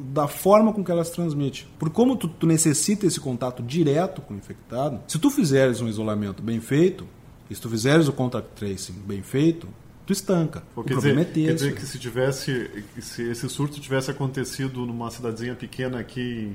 da 0.03 0.27
forma 0.27 0.73
com 0.73 0.83
que 0.83 0.91
ela 0.91 1.05
se 1.05 1.13
transmite. 1.13 1.69
Por 1.79 1.91
como 1.91 2.17
tu, 2.17 2.27
tu 2.27 2.47
necessita 2.47 3.07
esse 3.07 3.21
contato 3.21 3.63
direto 3.63 4.21
com 4.21 4.35
o 4.35 4.37
infectado, 4.37 5.01
se 5.07 5.19
tu 5.19 5.31
fizeres 5.31 5.81
um 5.81 5.89
isolamento 5.89 6.43
bem 6.43 6.61
feito, 6.61 7.07
se 7.51 7.61
tu 7.61 7.69
fizeres 7.69 8.09
o 8.09 8.13
contact 8.13 8.49
tracing 8.57 8.95
bem 9.05 9.23
feito, 9.23 9.69
tu 10.07 10.13
estanca. 10.13 10.63
o 10.75 10.83
problema 10.83 11.25
dizer, 11.25 11.41
é. 11.43 11.47
Quer 11.47 11.55
dizer 11.55 11.75
que 11.75 11.87
se 11.87 11.99
tivesse, 11.99 12.71
se 13.01 13.23
esse 13.23 13.49
surto 13.49 13.81
tivesse 13.81 14.11
acontecido 14.11 14.85
numa 14.87 15.11
cidadezinha 15.11 15.55
pequena 15.55 16.01
aqui 16.01 16.51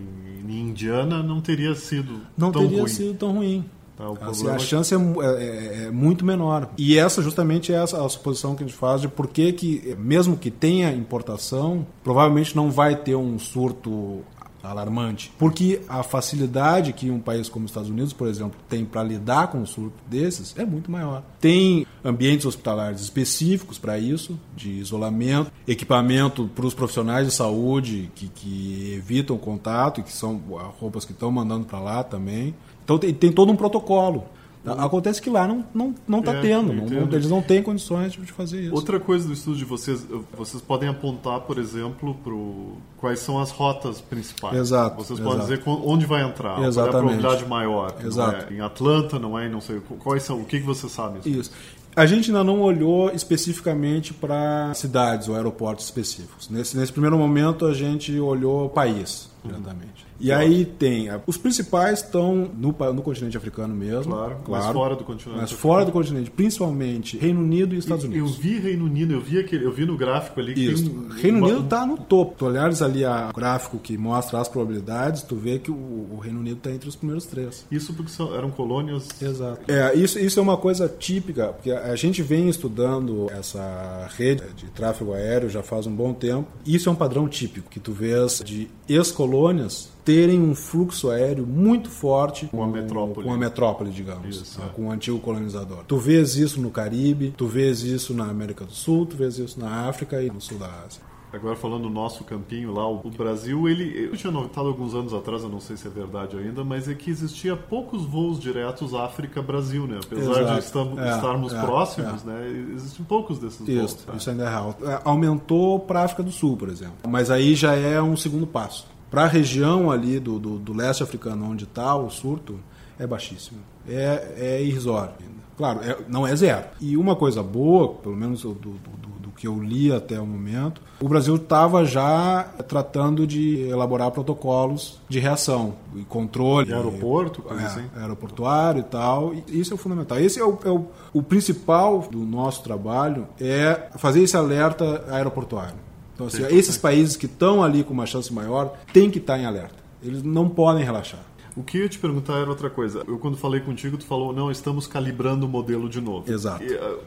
em 0.47 0.59
Indiana, 0.59 1.23
não 1.23 1.41
teria 1.41 1.75
sido 1.75 2.21
não 2.37 2.51
tão 2.51 2.63
teria 2.63 2.81
ruim. 2.81 2.89
sido 2.89 3.13
tão 3.13 3.33
ruim. 3.33 3.65
Tá, 3.97 4.29
assim, 4.29 4.47
a 4.47 4.59
chance 4.59 4.93
é, 4.93 4.97
é, 4.97 5.01
é, 5.01 5.83
é, 5.85 5.91
muito 5.91 6.23
menor. 6.23 6.69
E 6.77 6.99
essa 6.99 7.19
justamente 7.19 7.73
é 7.73 7.77
a 7.77 7.87
suposição 7.87 8.55
que 8.55 8.63
a 8.63 8.67
gente 8.67 8.77
faz 8.77 9.01
de 9.01 9.07
por 9.07 9.27
que, 9.27 9.51
que 9.51 9.95
mesmo 9.97 10.37
que 10.37 10.51
tenha 10.51 10.93
importação, 10.93 11.85
provavelmente 12.03 12.55
não 12.55 12.69
vai 12.69 12.95
ter 12.95 13.15
um 13.15 13.39
surto 13.39 14.23
alarmante. 14.61 15.31
Porque 15.39 15.81
a 15.89 16.03
facilidade 16.03 16.93
que 16.93 17.09
um 17.09 17.19
país 17.19 17.49
como 17.49 17.65
os 17.65 17.71
Estados 17.71 17.89
Unidos, 17.89 18.13
por 18.13 18.27
exemplo, 18.27 18.59
tem 18.69 18.85
para 18.85 19.01
lidar 19.01 19.47
com 19.47 19.59
um 19.59 19.65
surto 19.65 19.95
desses 20.07 20.55
é 20.57 20.65
muito 20.65 20.91
maior. 20.91 21.23
Tem 21.39 21.86
ambientes 22.03 22.45
hospitalares 22.45 23.01
específicos 23.01 23.77
para 23.77 23.97
isso, 23.97 24.39
de 24.55 24.69
isolamento, 24.69 25.51
equipamento 25.67 26.49
para 26.53 26.65
os 26.65 26.73
profissionais 26.73 27.27
de 27.27 27.33
saúde 27.33 28.09
que, 28.15 28.27
que 28.27 28.93
evitam 28.95 29.37
contato 29.37 29.99
e 29.99 30.03
que 30.03 30.11
são 30.11 30.41
roupas 30.79 31.05
que 31.05 31.11
estão 31.11 31.31
mandando 31.31 31.65
para 31.65 31.79
lá 31.79 32.03
também. 32.03 32.55
Então 32.83 32.97
tem, 32.97 33.13
tem 33.13 33.31
todo 33.31 33.51
um 33.51 33.55
protocolo. 33.55 34.23
Tá? 34.67 34.73
Acontece 34.83 35.21
que 35.21 35.29
lá 35.29 35.47
não 35.47 35.59
está 35.59 35.69
não, 35.73 35.95
não 36.07 36.21
tá 36.21 36.33
é, 36.33 36.41
tendo, 36.41 36.73
não, 36.73 36.85
não, 36.85 37.13
eles 37.13 37.29
não 37.29 37.41
têm 37.41 37.63
condições 37.63 38.11
de 38.11 38.31
fazer 38.33 38.63
isso. 38.63 38.75
Outra 38.75 38.99
coisa 38.99 39.25
do 39.25 39.33
estudo 39.33 39.55
de 39.55 39.63
vocês, 39.63 40.05
vocês 40.37 40.61
podem 40.61 40.89
apontar, 40.89 41.39
por 41.41 41.57
exemplo, 41.57 42.13
pro, 42.15 42.73
quais 42.97 43.19
são 43.19 43.39
as 43.39 43.49
rotas 43.49 44.01
principais. 44.01 44.57
Exato. 44.57 44.97
Vocês 44.97 45.19
exato. 45.19 45.37
podem 45.37 45.55
dizer 45.55 45.63
onde 45.65 46.05
vai 46.05 46.21
entrar, 46.21 46.61
Exatamente. 46.61 46.73
qual 46.73 46.85
é 46.85 46.89
a 46.89 46.91
probabilidade 46.91 47.45
maior. 47.49 47.95
Exato. 48.03 48.53
É 48.53 48.57
em 48.57 48.59
Atlanta, 48.59 49.17
não 49.17 49.39
é? 49.39 49.47
Não 49.47 49.61
sei. 49.61 49.79
Quais 49.99 50.23
são? 50.23 50.41
O 50.41 50.45
que, 50.45 50.59
que 50.59 50.65
você 50.65 50.89
sabe? 50.89 51.19
Isso. 51.25 51.49
A 51.97 52.05
gente 52.05 52.29
ainda 52.29 52.43
não 52.43 52.61
olhou 52.61 53.09
especificamente 53.09 54.13
para 54.13 54.71
cidades 54.75 55.27
ou 55.27 55.35
aeroportos 55.35 55.83
específicos. 55.85 56.47
Nesse, 56.47 56.77
nesse 56.77 56.91
primeiro 56.91 57.17
momento, 57.17 57.65
a 57.65 57.73
gente 57.73 58.19
olhou 58.19 58.69
país 58.69 59.31
diretamente. 59.43 60.06
E 60.19 60.27
claro. 60.27 60.41
aí 60.41 60.65
tem. 60.65 61.09
Os 61.25 61.37
principais 61.37 62.01
estão 62.01 62.49
no, 62.57 62.75
no 62.93 63.01
continente 63.01 63.37
africano 63.37 63.75
mesmo. 63.75 64.13
Claro, 64.13 64.37
claro. 64.43 64.65
Mas 64.65 64.73
fora 64.73 64.95
do 64.95 65.03
continente. 65.03 65.39
Mas 65.39 65.51
fora 65.51 65.85
do 65.85 65.91
continente, 65.91 66.31
principalmente 66.31 67.17
Reino 67.17 67.41
Unido 67.41 67.75
e 67.75 67.77
Estados 67.77 68.03
Unidos. 68.03 68.31
Eu 68.31 68.41
vi 68.41 68.59
Reino 68.59 68.85
Unido, 68.85 69.13
eu 69.13 69.21
vi, 69.21 69.39
aquele, 69.39 69.65
eu 69.65 69.71
vi 69.71 69.85
no 69.85 69.97
gráfico 69.97 70.39
ali 70.39 70.53
que 70.53 70.65
Isso. 70.65 70.89
tem... 70.89 71.21
Reino 71.21 71.43
Unido 71.43 71.63
está 71.63 71.85
no 71.85 71.97
topo. 71.97 72.35
Tu 72.37 72.45
olhares 72.45 72.81
ali 72.81 73.05
o 73.05 73.33
gráfico 73.33 73.77
que 73.77 73.97
mostra 73.97 74.39
as 74.39 74.47
probabilidades, 74.47 75.21
tu 75.21 75.35
vê 75.35 75.59
que 75.59 75.71
o, 75.71 75.75
o 75.75 76.19
Reino 76.21 76.39
Unido 76.39 76.57
está 76.57 76.71
entre 76.71 76.89
os 76.89 76.95
primeiros 76.95 77.25
três. 77.25 77.65
Isso 77.71 77.93
porque 77.93 78.11
são, 78.11 78.35
eram 78.35 78.49
colônias. 78.49 79.09
Exato. 79.21 79.71
É, 79.71 79.95
isso, 79.95 80.19
isso 80.19 80.39
é 80.39 80.43
uma 80.43 80.57
coisa 80.57 80.87
típica, 80.87 81.47
porque 81.49 81.71
a 81.71 81.95
gente 81.95 82.21
vem 82.21 82.49
estudando 82.49 83.27
essa 83.31 84.07
rede 84.15 84.43
de 84.55 84.65
tráfego 84.67 85.13
aéreo 85.13 85.49
já 85.49 85.61
faz 85.61 85.85
um 85.85 85.95
bom 85.95 86.13
tempo. 86.13 86.47
Isso 86.65 86.89
é 86.89 86.91
um 86.91 86.95
padrão 86.95 87.27
típico 87.27 87.69
que 87.69 87.79
tu 87.79 87.91
vês 87.91 88.41
de 88.43 88.69
ex-colônias 88.87 89.89
terem 90.07 90.41
um 90.41 90.55
fluxo 90.55 91.09
aéreo 91.09 91.45
muito 91.45 91.89
forte 91.89 92.45
com 92.45 92.63
a 92.63 92.67
metrópole, 92.67 93.27
com 93.27 93.33
a 93.33 93.37
metrópole 93.37 93.91
digamos, 93.91 94.37
isso, 94.37 94.57
né, 94.57 94.67
é. 94.69 94.73
com 94.73 94.87
o 94.87 94.91
antigo 94.91 95.19
colonizador. 95.19 95.83
Tu 95.85 95.97
vês 95.97 96.37
isso 96.37 96.61
no 96.61 96.71
Caribe, 96.71 97.33
tu 97.35 97.45
vês 97.45 97.81
isso 97.83 98.13
na 98.13 98.23
América 98.23 98.63
do 98.63 98.71
Sul, 98.71 99.05
tu 99.05 99.17
vês 99.17 99.37
isso 99.37 99.59
na 99.59 99.89
África 99.89 100.23
e 100.23 100.29
no 100.29 100.39
sul 100.39 100.59
da 100.59 100.67
Ásia. 100.67 101.01
Agora 101.33 101.57
falando 101.57 101.83
do 101.83 101.89
nosso 101.89 102.23
campinho 102.23 102.73
lá, 102.73 102.89
o 102.89 103.01
Brasil, 103.09 103.67
ele, 103.67 104.05
eu 104.09 104.15
tinha 104.15 104.31
notado 104.31 104.69
alguns 104.69 104.95
anos 104.95 105.13
atrás, 105.13 105.43
eu 105.43 105.49
não 105.49 105.59
sei 105.59 105.75
se 105.75 105.87
é 105.87 105.91
verdade 105.91 106.37
ainda, 106.37 106.63
mas 106.63 106.87
é 106.87 106.93
que 106.93 107.11
existia 107.11 107.57
poucos 107.57 108.05
voos 108.05 108.39
diretos 108.39 108.93
África-Brasil, 108.93 109.87
né? 109.87 109.99
Apesar 110.01 110.41
Exato. 110.41 110.53
de 110.53 110.59
estamos, 110.59 110.99
é, 110.99 111.15
estarmos 111.15 111.53
é, 111.53 111.61
próximos, 111.61 112.23
é. 112.23 112.27
né? 112.27 112.71
Existem 112.75 113.05
poucos 113.05 113.39
desses 113.39 113.59
isso, 113.67 113.77
voos. 113.77 113.93
Tá? 114.05 114.13
Isso 114.15 114.29
ainda 114.29 114.45
é 114.45 114.49
real. 114.49 114.77
É, 114.81 115.01
aumentou 115.03 115.81
para 115.81 115.99
a 115.99 116.03
África 116.05 116.23
do 116.23 116.31
Sul, 116.31 116.55
por 116.55 116.69
exemplo. 116.69 116.95
Mas 117.05 117.29
aí 117.29 117.55
já 117.55 117.75
é 117.75 118.01
um 118.01 118.15
segundo 118.15 118.47
passo 118.47 118.87
para 119.09 119.23
a 119.23 119.27
região 119.27 119.89
ali 119.89 120.19
do, 120.19 120.39
do, 120.39 120.57
do, 120.57 120.73
leste 120.73 121.03
africano 121.03 121.49
onde 121.49 121.63
está 121.63 121.95
o 121.95 122.09
surto, 122.09 122.59
é 122.99 123.07
baixíssimo. 123.07 123.59
É, 123.87 124.33
é 124.37 124.63
irrisório. 124.63 125.13
Claro, 125.57 125.79
é, 125.83 125.97
não 126.07 126.27
é 126.27 126.35
zero. 126.35 126.65
E 126.79 126.95
uma 126.97 127.15
coisa 127.15 127.41
boa, 127.41 127.93
pelo 127.95 128.15
menos 128.15 128.43
do, 128.43 128.53
do, 128.53 128.71
do 128.71 129.07
que 129.37 129.47
eu 129.47 129.61
li 129.61 129.91
até 129.91 130.19
o 130.19 130.25
momento, 130.25 130.81
o 130.99 131.07
Brasil 131.07 131.35
estava 131.35 131.85
já 131.85 132.43
tratando 132.67 133.25
de 133.25 133.61
elaborar 133.69 134.09
protocolos 134.11 134.99
de 135.07 135.19
reação 135.19 135.75
e 135.95 136.03
controle. 136.03 136.67
De 136.67 136.73
aeroporto, 136.73 137.43
coisa 137.43 137.61
é, 137.61 137.65
assim? 137.65 137.83
Aeroportuário 137.95 138.79
e 138.81 138.83
tal. 138.83 139.33
E 139.33 139.59
isso 139.59 139.73
é 139.73 139.77
fundamental. 139.77 140.19
Esse 140.19 140.39
é 140.39 140.43
o, 140.43 140.57
é 140.65 140.69
o, 140.69 140.87
o 141.13 141.23
principal 141.23 142.01
do 142.11 142.19
nosso 142.19 142.63
trabalho, 142.63 143.27
é 143.39 143.89
fazer 143.97 144.23
esse 144.23 144.35
alerta 144.35 145.05
aeroportuário. 145.09 145.86
Então, 146.17 146.25
assim, 146.25 146.43
esses 146.49 146.75
países 146.75 147.15
que 147.15 147.27
estão 147.27 147.63
ali 147.63 147.83
com 147.83 147.93
uma 147.93 148.07
chance 148.07 148.33
maior 148.33 148.75
têm 148.91 149.11
que 149.11 149.19
estar 149.19 149.37
em 149.37 149.45
alerta. 149.45 149.75
Eles 150.01 150.23
não 150.23 150.49
podem 150.49 150.83
relaxar. 150.83 151.23
O 151.55 151.63
que 151.63 151.77
eu 151.77 151.83
ia 151.83 151.89
te 151.89 151.99
perguntar 151.99 152.39
era 152.39 152.49
outra 152.49 152.71
coisa. 152.71 153.03
Eu, 153.07 153.19
quando 153.19 153.37
falei 153.37 153.59
contigo, 153.59 153.97
tu 153.97 154.05
falou, 154.05 154.33
não, 154.33 154.49
estamos 154.49 154.87
calibrando 154.87 155.45
o 155.45 155.49
modelo 155.49 155.87
de 155.87 156.01
novo. 156.01 156.31
Exato. 156.31 156.63
E, 156.63 156.73
uh, 156.73 156.99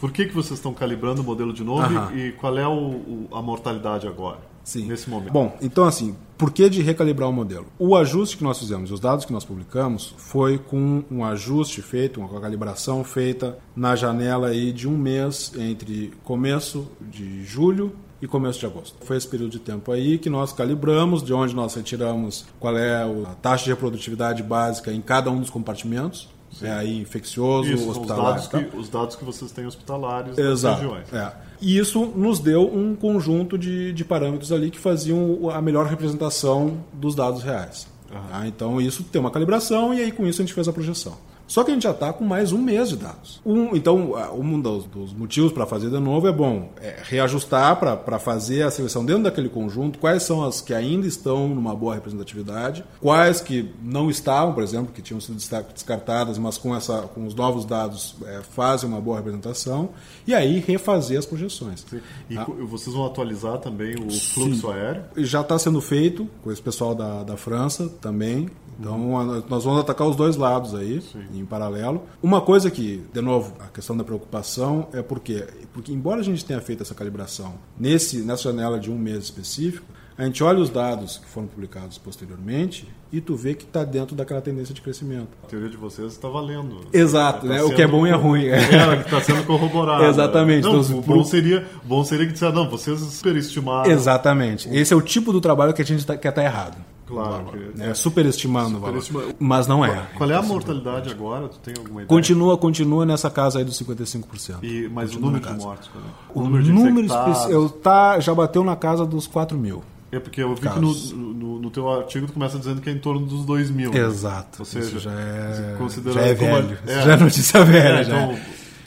por 0.00 0.12
que, 0.12 0.26
que 0.26 0.34
vocês 0.34 0.58
estão 0.58 0.72
calibrando 0.72 1.22
o 1.22 1.24
modelo 1.24 1.52
de 1.52 1.64
novo 1.64 1.82
uh 1.82 2.08
-huh. 2.08 2.16
e, 2.16 2.28
e, 2.28 2.32
qual 2.32 2.56
é 2.56 2.66
o, 2.66 2.72
o, 2.72 3.28
a 3.32 3.42
mortalidade 3.42 4.06
agora? 4.06 4.38
Sim. 4.62 4.86
Nesse 4.86 5.10
momento. 5.10 5.32
Bom, 5.32 5.56
então 5.60 5.84
assim, 5.84 6.14
por 6.38 6.52
que 6.52 6.68
de 6.68 6.82
recalibrar 6.82 7.28
o 7.28 7.32
modelo? 7.32 7.66
O 7.78 7.96
ajuste 7.96 8.36
que 8.36 8.44
nós 8.44 8.58
fizemos, 8.58 8.92
os 8.92 9.00
dados 9.00 9.24
que 9.24 9.32
nós 9.32 9.44
publicamos, 9.44 10.14
foi 10.16 10.58
com 10.58 11.02
um 11.10 11.24
ajuste 11.24 11.82
feito, 11.82 12.20
uma 12.20 12.40
calibração 12.40 13.02
feita 13.02 13.58
na 13.74 13.96
janela 13.96 14.48
aí 14.48 14.72
de 14.72 14.86
um 14.86 14.96
mês 14.96 15.52
entre 15.56 16.12
começo 16.22 16.88
de 17.00 17.44
julho 17.44 17.92
e 18.20 18.26
começo 18.26 18.58
de 18.58 18.66
agosto. 18.66 18.96
Foi 19.04 19.16
esse 19.16 19.26
período 19.26 19.52
de 19.52 19.58
tempo 19.58 19.90
aí 19.92 20.18
que 20.18 20.28
nós 20.28 20.52
calibramos, 20.52 21.22
de 21.22 21.32
onde 21.32 21.54
nós 21.54 21.74
retiramos 21.74 22.44
qual 22.58 22.76
é 22.76 23.02
a 23.02 23.34
taxa 23.40 23.64
de 23.64 23.70
reprodutividade 23.70 24.42
básica 24.42 24.92
em 24.92 25.00
cada 25.00 25.30
um 25.30 25.40
dos 25.40 25.50
compartimentos. 25.50 26.28
Sim. 26.52 26.66
É 26.66 26.72
aí 26.72 26.98
infeccioso, 27.00 27.70
isso, 27.70 27.88
hospitalar. 27.88 28.36
Os 28.36 28.48
dados, 28.48 28.70
que, 28.70 28.76
os 28.76 28.88
dados 28.88 29.16
que 29.16 29.24
vocês 29.24 29.52
têm 29.52 29.66
hospitalares 29.66 30.36
Exato, 30.36 30.82
regiões. 30.82 31.12
É. 31.12 31.32
E 31.60 31.78
isso 31.78 32.06
nos 32.06 32.40
deu 32.40 32.62
um 32.74 32.96
conjunto 32.96 33.56
de, 33.56 33.92
de 33.92 34.04
parâmetros 34.04 34.50
ali 34.50 34.68
que 34.68 34.78
faziam 34.78 35.48
a 35.50 35.62
melhor 35.62 35.86
representação 35.86 36.78
dos 36.92 37.14
dados 37.14 37.42
reais. 37.42 37.86
Uhum. 38.10 38.20
Tá? 38.28 38.46
Então 38.48 38.80
isso 38.80 39.04
tem 39.04 39.20
uma 39.20 39.30
calibração 39.30 39.94
e 39.94 40.00
aí 40.00 40.10
com 40.10 40.26
isso 40.26 40.42
a 40.42 40.44
gente 40.44 40.54
fez 40.54 40.66
a 40.66 40.72
projeção. 40.72 41.16
Só 41.50 41.64
que 41.64 41.72
a 41.72 41.74
gente 41.74 41.82
já 41.82 41.90
está 41.90 42.12
com 42.12 42.24
mais 42.24 42.52
um 42.52 42.62
mês 42.62 42.90
de 42.90 42.96
dados. 42.96 43.40
Um, 43.44 43.74
então, 43.74 44.14
um 44.38 44.60
dos, 44.60 44.84
dos 44.84 45.12
motivos 45.12 45.50
para 45.50 45.66
fazer 45.66 45.90
de 45.90 45.98
novo 45.98 46.28
é 46.28 46.32
bom 46.32 46.70
é 46.80 47.02
reajustar 47.02 47.76
para 47.76 48.20
fazer 48.20 48.62
a 48.62 48.70
seleção 48.70 49.04
dentro 49.04 49.24
daquele 49.24 49.48
conjunto, 49.48 49.98
quais 49.98 50.22
são 50.22 50.44
as 50.44 50.60
que 50.60 50.72
ainda 50.72 51.08
estão 51.08 51.48
numa 51.48 51.74
boa 51.74 51.96
representatividade, 51.96 52.84
quais 53.00 53.40
que 53.40 53.68
não 53.82 54.08
estavam, 54.08 54.54
por 54.54 54.62
exemplo, 54.62 54.92
que 54.94 55.02
tinham 55.02 55.20
sido 55.20 55.36
descartadas, 55.74 56.38
mas 56.38 56.56
com, 56.56 56.72
essa, 56.72 57.02
com 57.02 57.26
os 57.26 57.34
novos 57.34 57.64
dados 57.64 58.14
é, 58.26 58.42
fazem 58.42 58.88
uma 58.88 59.00
boa 59.00 59.16
representação, 59.16 59.88
e 60.28 60.32
aí 60.32 60.60
refazer 60.60 61.18
as 61.18 61.26
projeções. 61.26 61.84
Sim. 61.90 62.00
E 62.30 62.38
ah. 62.38 62.46
vocês 62.68 62.94
vão 62.94 63.04
atualizar 63.04 63.58
também 63.58 63.96
o 63.96 64.08
fluxo 64.08 64.68
Sim. 64.68 64.72
aéreo? 64.72 65.02
Já 65.16 65.40
está 65.40 65.58
sendo 65.58 65.80
feito 65.80 66.28
com 66.44 66.52
esse 66.52 66.62
pessoal 66.62 66.94
da, 66.94 67.24
da 67.24 67.36
França 67.36 67.88
também. 68.00 68.48
Então, 68.78 68.98
uhum. 68.98 69.42
nós 69.46 69.64
vamos 69.64 69.80
atacar 69.80 70.06
os 70.06 70.16
dois 70.16 70.36
lados 70.36 70.74
aí. 70.74 71.02
Sim 71.02 71.39
em 71.40 71.46
paralelo. 71.46 72.04
Uma 72.22 72.40
coisa 72.40 72.70
que, 72.70 73.02
de 73.12 73.20
novo, 73.20 73.54
a 73.60 73.68
questão 73.68 73.96
da 73.96 74.04
preocupação 74.04 74.88
é 74.92 75.02
porque, 75.02 75.46
porque 75.72 75.92
embora 75.92 76.20
a 76.20 76.24
gente 76.24 76.44
tenha 76.44 76.60
feito 76.60 76.82
essa 76.82 76.94
calibração 76.94 77.54
nesse, 77.78 78.18
nessa 78.18 78.44
janela 78.44 78.78
de 78.78 78.90
um 78.90 78.98
mês 78.98 79.24
específico, 79.24 79.86
a 80.20 80.24
gente 80.24 80.44
olha 80.44 80.58
os 80.58 80.68
dados 80.68 81.16
que 81.16 81.26
foram 81.26 81.46
publicados 81.46 81.96
posteriormente 81.96 82.86
e 83.10 83.22
tu 83.22 83.34
vê 83.36 83.54
que 83.54 83.64
está 83.64 83.84
dentro 83.84 84.14
daquela 84.14 84.42
tendência 84.42 84.74
de 84.74 84.82
crescimento. 84.82 85.28
A 85.42 85.46
teoria 85.46 85.70
de 85.70 85.78
vocês 85.78 86.12
está 86.12 86.28
valendo. 86.28 86.82
Exato, 86.92 87.46
tá 87.46 87.54
né? 87.54 87.62
o 87.62 87.74
que 87.74 87.80
é 87.80 87.86
bom 87.86 88.06
e 88.06 88.10
é 88.10 88.14
ruim. 88.14 88.44
É, 88.44 88.58
que 88.98 89.04
está 89.04 89.22
sendo 89.22 89.44
corroborado. 89.46 90.04
Exatamente. 90.04 90.64
Não, 90.64 90.82
então, 90.82 90.98
o 90.98 91.00
bom 91.00 91.24
seria, 91.24 91.66
bom 91.82 92.04
seria 92.04 92.26
que 92.26 92.32
dissesse, 92.34 92.54
não, 92.54 92.68
vocês 92.68 93.00
superestimaram. 93.00 93.90
Exatamente. 93.90 94.68
Esse 94.68 94.92
é 94.92 94.96
o 94.96 95.00
tipo 95.00 95.32
do 95.32 95.40
trabalho 95.40 95.72
que 95.72 95.80
a 95.80 95.86
gente 95.86 96.04
tá, 96.04 96.14
quer 96.18 96.28
estar 96.28 96.42
tá 96.42 96.46
errado. 96.46 96.76
Claro. 97.10 97.46
Que... 97.46 97.78
Né? 97.78 97.94
Superestimando 97.94 98.78
o 98.78 98.80
valor. 98.80 99.02
Mas 99.38 99.66
não 99.66 99.84
é. 99.84 100.06
Qual 100.16 100.30
é 100.30 100.34
a 100.34 100.42
mortalidade 100.42 101.10
agora? 101.10 101.48
Tu 101.48 101.58
tem 101.58 101.74
alguma 101.76 102.02
ideia? 102.02 102.06
Continua, 102.06 102.56
continua 102.56 103.04
nessa 103.04 103.28
casa 103.28 103.58
aí 103.58 103.64
dos 103.64 103.80
55%. 103.82 104.58
E, 104.62 104.88
mas 104.88 105.10
continua 105.10 105.28
o 105.28 105.32
número 105.32 105.52
de 105.52 105.64
mortes, 105.64 105.88
qual 105.88 106.04
é? 106.04 106.08
O, 106.32 106.40
o 106.40 106.44
número, 106.44 106.64
de 106.64 106.72
número 106.72 107.08
eu 107.48 107.68
tá, 107.68 108.20
já 108.20 108.34
bateu 108.34 108.62
na 108.62 108.76
casa 108.76 109.04
dos 109.04 109.26
4 109.26 109.58
mil. 109.58 109.82
É 110.12 110.18
porque 110.18 110.42
eu 110.42 110.54
vi 110.54 110.62
Casos. 110.62 111.10
que 111.10 111.14
no, 111.14 111.34
no, 111.34 111.58
no, 111.60 111.70
teu 111.70 111.88
artigo 111.88 112.26
tu 112.26 112.32
começa 112.32 112.58
dizendo 112.58 112.80
que 112.80 112.90
é 112.90 112.92
em 112.92 112.98
torno 112.98 113.24
dos 113.24 113.44
2 113.44 113.70
mil. 113.70 113.94
Exato. 113.94 114.58
Ou 114.58 114.64
seja, 114.64 114.98
já 114.98 115.12
é, 115.12 115.76
já 116.12 116.20
é 116.22 116.34
velho. 116.34 116.78
É, 116.84 116.92
Isso 116.92 117.06
já 117.06 117.12
é 117.12 117.16
notícia 117.16 117.64
velha. 117.64 117.98
É, 117.98 118.02
então, 118.02 118.38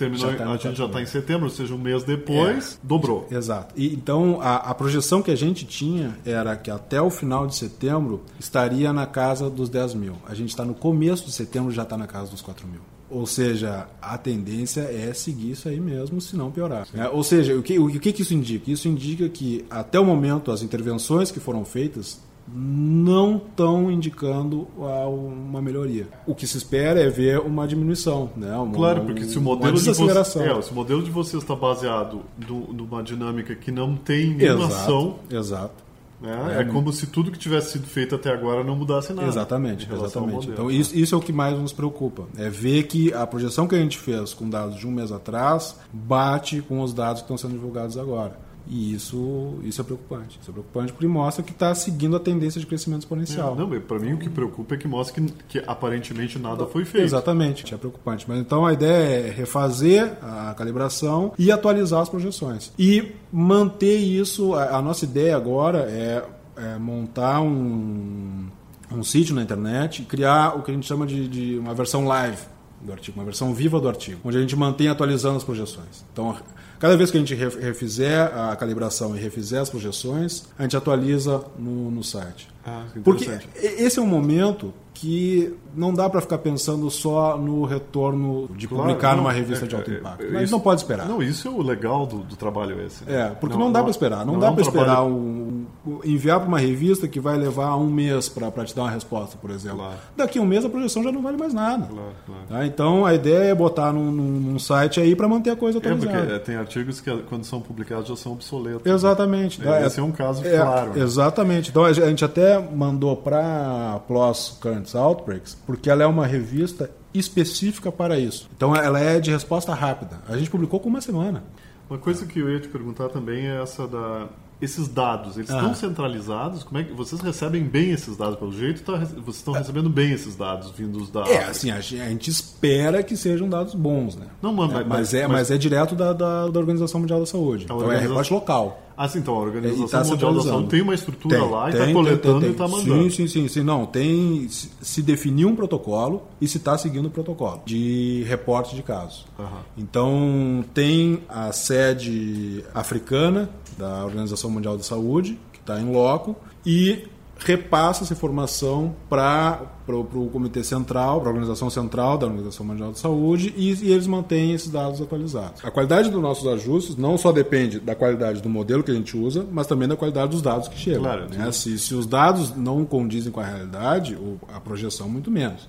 terminou, 0.10 0.36
tá, 0.36 0.52
a 0.52 0.58
gente 0.58 0.78
já 0.78 0.86
está 0.86 1.02
em 1.02 1.06
setembro, 1.06 1.46
ou 1.46 1.50
seja, 1.50 1.74
um 1.74 1.78
mês 1.78 2.04
depois, 2.04 2.74
é. 2.74 2.88
dobrou. 2.88 3.28
Exato. 3.30 3.74
E, 3.78 3.94
então, 3.94 4.39
a, 4.42 4.56
a, 4.58 4.74
projeção 4.74 5.22
que 5.22 5.32
a 5.32 5.36
gente 5.36 5.66
tinha 5.66 6.18
era 6.26 6.56
que 6.56 6.70
até 6.70 7.02
o 7.02 7.10
final 7.10 7.48
de 7.48 7.56
setembro 7.56 8.22
estaria 8.39 8.92
na 8.92 9.06
casa 9.06 9.50
dos 9.50 9.70
10 9.70 9.94
mil. 9.96 10.16
A 10.28 10.34
gente 10.34 10.50
está 10.50 10.66
no 10.66 10.74
começo 10.74 11.26
de 11.26 11.32
setembro 11.32 11.72
já 11.72 11.84
está 11.84 11.98
na 11.98 12.08
casa 12.08 12.30
dos 12.32 12.42
4 12.42 12.68
mil. 12.68 12.82
Ou 13.10 13.28
seja, 13.28 13.88
a 14.02 14.18
tendência 14.18 14.82
é 14.82 15.13
seguir 15.13 15.52
isso 15.52 15.70
aí 15.70 15.80
mesmo, 15.80 16.20
se 16.20 16.36
não 16.36 16.50
piorar. 16.50 16.88
É, 16.96 17.08
ou 17.08 17.24
seja, 17.24 17.56
o 17.56 17.62
que, 17.62 17.78
o 17.78 17.88
que 18.00 18.22
isso 18.22 18.34
indica? 18.34 18.72
Isso 18.72 18.88
indica 18.88 19.30
que, 19.30 19.63
até 19.70 20.00
o 20.00 20.06
momento, 20.06 20.52
as 20.52 20.63
intervenções 20.63 21.30
que 21.30 21.39
foram 21.39 21.63
feitas 21.63 22.20
não 22.47 23.38
estão 23.38 23.89
indicando 23.91 24.67
uma 24.77 25.62
melhoria. 25.62 26.08
O 26.27 26.36
que 26.36 26.45
se 26.45 26.58
espera 26.58 26.99
é 27.01 27.10
ver 27.10 27.39
uma 27.39 27.67
diminuição, 27.67 28.29
né? 28.36 28.56
Uma, 28.56 28.73
claro, 28.73 29.06
porque 29.06 29.23
se 29.23 29.38
o 29.38 29.41
modelo 29.41 29.77
de 29.77 29.91
você, 29.91 30.39
é, 30.39 30.62
se 30.62 30.71
o 30.71 30.75
modelo 30.75 31.01
de 31.01 31.12
vocês 31.12 31.41
está 31.41 31.56
baseado 31.56 32.21
numa 32.47 33.01
dinâmica 33.01 33.56
que 33.56 33.71
não 33.71 33.95
tem 33.95 34.34
nenhuma 34.34 34.65
exato, 34.65 34.75
ação, 34.75 35.19
exato. 35.32 35.84
É, 36.23 36.62
é, 36.62 36.63
como 36.63 36.91
se 36.93 37.06
tudo 37.08 37.29
que 37.29 37.38
tivesse 37.38 37.73
sido 37.73 37.86
feito 37.86 38.15
até 38.15 38.32
agora 38.32 38.63
não 38.63 38.77
mudasse 38.77 39.12
nada. 39.12 39.27
Exatamente, 39.27 39.89
exatamente. 39.91 40.49
Então 40.49 40.71
isso, 40.71 40.97
isso 40.97 41.13
é 41.13 41.17
o 41.17 41.21
que 41.21 41.34
mais 41.34 41.58
nos 41.60 41.73
preocupa. 41.73 42.23
É 42.38 42.49
ver 42.49 42.84
que 42.84 43.13
a 43.13 43.27
projeção 43.27 43.67
que 43.67 43.75
a 43.75 43.77
gente 43.77 43.97
fez 43.97 44.34
com 44.34 44.49
dados 44.49 44.77
de 44.77 44.88
um 44.88 44.91
mês 44.91 45.12
atrás 45.12 45.77
bate 45.91 46.62
com 46.62 46.82
os 46.82 46.93
dados 46.93 47.21
que 47.21 47.25
estão 47.25 47.38
sendo 47.38 47.51
divulgados 47.51 47.97
agora. 47.97 48.39
E 48.67 48.93
isso, 48.93 49.56
isso 49.63 49.82
é 49.82 49.84
preocupante. 49.84 50.39
Isso 50.41 50.49
é 50.49 50.54
preocupante 50.54 50.93
porque 50.93 51.08
mostra 51.08 51.43
que 51.43 51.52
está 51.52 51.76
seguindo 51.76 52.15
a 52.15 52.19
tendência 52.19 52.60
de 52.60 52.65
crescimento 52.67 53.02
exponencial. 53.02 53.54
É, 53.54 53.58
não, 53.58 53.82
para 53.82 53.99
mim 53.99 54.13
o 54.13 54.17
que 54.17 54.30
preocupa 54.30 54.76
é 54.76 54.78
que 54.78 54.88
mostra 54.88 55.21
que, 55.21 55.34
que 55.49 55.63
aparentemente 55.67 56.39
nada 56.39 56.65
foi 56.65 56.86
feito. 56.86 57.04
Exatamente, 57.04 57.73
é 57.73 57.78
preocupante. 57.78 58.26
Mas 58.28 58.39
então 58.39 58.65
a 58.65 58.73
ideia 58.73 59.28
é 59.28 59.32
refazer 59.32 60.17
a 60.21 60.54
calibração 60.54 61.34
e 61.38 61.52
atualizar 61.52 62.02
as 62.02 62.10
projeções. 62.10 62.71
E 62.80 63.12
manter 63.32 63.97
isso, 63.97 64.54
a, 64.54 64.78
a 64.78 64.82
nossa 64.82 65.04
ideia 65.04 65.36
agora 65.36 65.80
é, 65.89 66.23
é 66.56 66.78
montar 66.78 67.41
um, 67.41 68.47
um 68.91 69.04
sítio 69.04 69.36
na 69.36 69.41
internet, 69.41 70.04
criar 70.04 70.58
o 70.58 70.63
que 70.63 70.71
a 70.71 70.73
gente 70.73 70.86
chama 70.86 71.06
de, 71.06 71.28
de 71.28 71.58
uma 71.58 71.73
versão 71.73 72.06
live 72.06 72.54
do 72.82 72.91
artigo, 72.91 73.17
uma 73.17 73.26
versão 73.26 73.54
viva 73.54 73.80
do 73.80 73.88
artigo, 73.88 74.19
onde 74.23 74.38
a 74.38 74.41
gente 74.41 74.56
mantém 74.56 74.88
atualizando 74.88 75.38
as 75.38 75.43
projeções. 75.43 76.04
Então, 76.12 76.36
Cada 76.84 76.98
vez 76.98 77.10
que 77.10 77.15
a 77.15 77.19
gente 77.22 77.34
refizer 77.34 78.38
a 78.38 78.54
calibração 78.58 79.15
e 79.15 79.19
refizer 79.22 79.62
as 79.62 79.69
projeções, 79.69 80.43
a 80.60 80.63
gente 80.63 80.76
atualiza 80.76 81.41
no, 81.58 81.89
no 81.89 82.04
site. 82.04 82.50
Ah, 82.65 82.84
Porque 83.06 83.39
esse 83.56 84.00
é 84.00 84.02
um 84.02 84.06
momento 84.06 84.74
que 84.93 85.54
não 85.76 85.93
dá 85.93 86.10
para 86.10 86.22
ficar 86.22 86.38
pensando 86.38 86.89
só 86.89 87.38
no 87.38 87.65
retorno 87.65 88.48
de 88.56 88.67
claro, 88.67 88.84
publicar 88.84 89.10
não, 89.12 89.24
numa 89.24 89.34
revista 89.34 89.65
é, 89.65 89.67
de 89.67 89.76
alto 89.76 89.91
é, 89.91 89.96
impacto. 89.96 90.24
É, 90.24 90.30
Mas 90.30 90.43
isso, 90.43 90.52
não 90.54 90.60
pode 90.60 90.82
esperar. 90.82 91.08
Não, 91.08 91.22
isso 91.22 91.48
é 91.48 91.52
o 91.52 91.62
legal 91.62 92.06
do, 92.06 92.19
do 92.19 92.36
trabalho 92.36 92.80
esse. 92.86 93.04
Né? 93.04 93.22
É, 93.22 93.30
porque 93.30 93.56
não, 93.58 93.65
não 93.65 93.72
dá 93.72 93.82
para 93.82 93.91
esperar. 93.91 94.26
Não, 94.26 94.39
dá 94.39 94.48
é 94.48 94.52
para 94.52 94.62
esperar 94.62 95.04
um, 95.04 95.65
enviar 96.06 96.39
para 96.39 96.48
uma 96.48 96.60
revista 96.60 97.08
que 97.08 97.19
vai 97.19 97.38
levar 97.38 97.76
um 97.76 97.89
mês 97.89 98.30
para 98.30 98.63
te 98.63 98.76
dar 98.76 98.84
uma 98.84 98.91
resposta, 98.91 99.36
por 99.36 99.50
exemplo. 99.50 99.80
Claro. 99.80 99.96
Daqui 100.15 100.39
a 100.39 100.41
um 100.41 100.46
mês 100.46 100.63
a 100.63 100.69
projeção 100.69 101.04
já 101.04 101.12
não 101.12 101.22
vale 101.22 101.38
mais 101.38 101.54
nada. 101.54 101.88
Claro. 101.88 102.13
Tá? 102.48 102.65
Então 102.65 103.06
a 103.06 103.13
ideia 103.13 103.50
é 103.50 103.56
botar 103.56 103.91
num, 103.91 104.12
num 104.12 104.60
site 104.60 105.02
aí 105.02 105.15
para 105.15 105.28
manter 105.28 105.50
a 105.50 105.56
coisa 105.56 105.80
atualizada. 105.80 106.17
É, 106.17 106.22
porque 106.22 106.39
tem 106.39 106.56
artigos 106.78 107.02
que 107.02 107.16
quando 107.24 107.44
são 107.44 107.62
publicados 107.62 108.08
já 108.08 108.16
são 108.16 108.32
obsoletos. 108.32 108.86
Exatamente. 108.86 109.62
Né? 109.62 109.86
Esse 109.86 110.00
é, 110.00 110.04
um 110.04 110.12
caso 110.12 110.44
claro. 110.44 111.00
Exatamente. 111.00 111.70
Então 111.70 111.84
a 111.84 111.94
gente 111.94 112.24
até 112.24 112.60
mandou 112.60 113.16
para 113.18 113.34
para 113.34 114.00
PLOS 114.08 114.58
Current 114.62 114.96
Outbreaks, 114.96 115.58
porque 115.66 115.90
ela 115.90 116.04
é 116.04 116.06
uma 116.06 116.26
revista 116.26 116.90
específica 117.14 117.92
para 117.92 118.18
isso. 118.20 118.50
Então 118.56 118.76
ela 118.76 119.00
é 119.00 119.20
de 119.20 119.32
resposta 119.32 119.74
rápida. 119.74 120.22
A 120.28 120.38
gente 120.38 120.50
publicou 120.50 120.80
com 120.80 120.90
uma 120.90 121.02
semana. 121.02 121.44
Uma 121.90 122.00
coisa 122.00 122.26
que 122.26 122.40
eu 122.40 122.50
ia 122.50 122.60
te 122.60 122.68
perguntar 122.68 123.10
também 123.10 123.48
é 123.48 123.62
essa 123.62 123.88
da 123.88 124.28
esses 124.63 124.88
dados, 124.88 125.38
eles 125.38 125.49
ah. 125.52 125.58
estão 125.58 125.76
centralizados? 125.76 126.63
Como 126.63 126.80
é 126.80 126.84
que 126.84 126.93
vocês 126.93 127.21
recebem 127.21 127.63
bem 127.63 127.91
esses 127.91 128.15
dados 128.15 128.38
pelo 128.38 128.52
jeito? 128.52 128.82
Tá, 128.82 128.97
vocês 128.97 129.36
estão 129.36 129.54
recebendo 129.54 129.89
bem 129.89 130.12
esses 130.12 130.36
dados 130.36 130.71
vindos 130.71 131.10
da 131.10 131.21
É, 131.28 131.45
assim, 131.45 131.69
a 131.69 131.82
gente 131.82 132.30
espera 132.30 133.04
que 133.04 133.17
sejam 133.17 133.49
dados 133.49 133.76
bons, 133.76 134.15
né? 134.15 134.28
Não, 134.41 134.54
mas, 134.54 134.71
é, 134.71 134.84
mas, 134.84 135.13
é, 135.13 135.21
mas, 135.28 135.32
mas 135.32 135.52
é 135.52 135.58
direto 135.58 135.95
da, 135.95 136.13
da, 136.13 136.47
da, 136.47 136.60
Organização 136.60 137.02
Mundial 137.02 137.19
da 137.19 137.26
Saúde. 137.26 137.65
Então 137.65 137.91
é 137.91 137.99
reporte 137.99 138.32
local. 138.34 138.82
Ah, 138.95 139.08
sim, 139.08 139.19
então 139.19 139.36
a 139.36 139.39
Organização 139.39 139.88
tá 139.88 140.08
Mundial 140.08 140.34
da 140.34 140.41
Saúde 140.41 140.67
tem 140.69 140.82
uma 140.82 140.93
estrutura 140.93 141.39
tem, 141.39 141.49
lá 141.49 141.69
e 141.69 141.73
está 141.73 141.93
coletando 141.93 142.39
tem, 142.39 142.39
tem, 142.39 142.49
e 142.49 142.51
está 142.51 142.67
mandando. 142.67 143.03
Sim, 143.03 143.10
sim, 143.10 143.27
sim, 143.27 143.47
sim. 143.47 143.63
Não, 143.63 143.86
tem. 143.86 144.47
Se 144.49 145.01
definiu 145.01 145.49
um 145.49 145.56
protocolo 145.56 146.23
e 146.39 146.47
se 146.47 146.58
está 146.58 146.77
seguindo 146.77 147.08
o 147.08 147.10
protocolo 147.10 147.62
de 147.65 148.23
reporte 148.27 148.75
de 148.75 148.84
casos. 148.84 149.25
Uhum. 149.38 149.45
Então 149.77 150.65
tem 150.73 151.21
a 151.27 151.51
sede 151.51 152.63
africana 152.73 153.49
da 153.77 154.06
Organização 154.06 154.49
Mundial 154.49 154.77
da 154.77 154.84
Saúde, 154.84 155.39
que 155.51 155.60
está 155.60 155.79
em 155.79 155.91
loco, 155.91 156.36
e 156.65 157.08
repassa 157.45 158.03
essa 158.03 158.13
informação 158.13 158.95
para 159.10 159.60
o 159.88 160.29
Comitê 160.32 160.63
Central, 160.63 161.19
para 161.19 161.29
a 161.29 161.32
Organização 161.32 161.69
Central 161.69 162.17
da 162.17 162.25
Organização 162.25 162.65
Mundial 162.65 162.89
da 162.89 162.97
Saúde, 162.97 163.53
e, 163.56 163.73
e, 163.73 163.91
eles 163.91 164.08
mantêm 164.08 164.53
esses 164.53 164.69
dados 164.69 165.01
atualizados. 165.01 165.63
A 165.63 165.71
qualidade 165.71 166.10
dos 166.10 166.21
nossos 166.21 166.47
ajustes 166.47 166.95
não 166.95 167.17
só 167.17 167.32
depende 167.32 167.79
da 167.79 167.95
qualidade 167.95 168.41
do 168.41 168.49
modelo 168.49 168.84
que 168.84 168.91
a 168.91 168.93
gente 168.93 169.17
usa, 169.17 169.45
mas 169.51 169.67
também 169.67 169.88
da 169.88 169.95
qualidade 169.95 170.32
dos 170.32 170.41
dados 170.41 170.67
que 170.67 170.77
chegam. 170.77 171.03
Claro, 171.03 171.29
né? 171.29 171.51
se, 171.51 171.77
se 171.77 171.93
os 171.93 172.06
dados 172.06 172.56
não 172.56 172.86
condizem 172.86 173.32
com 173.32 173.39
a 173.39 173.45
realidade, 173.45 174.17
a 174.53 174.60
projeção 174.60 175.10
muito 175.10 175.29
menos. 175.29 175.67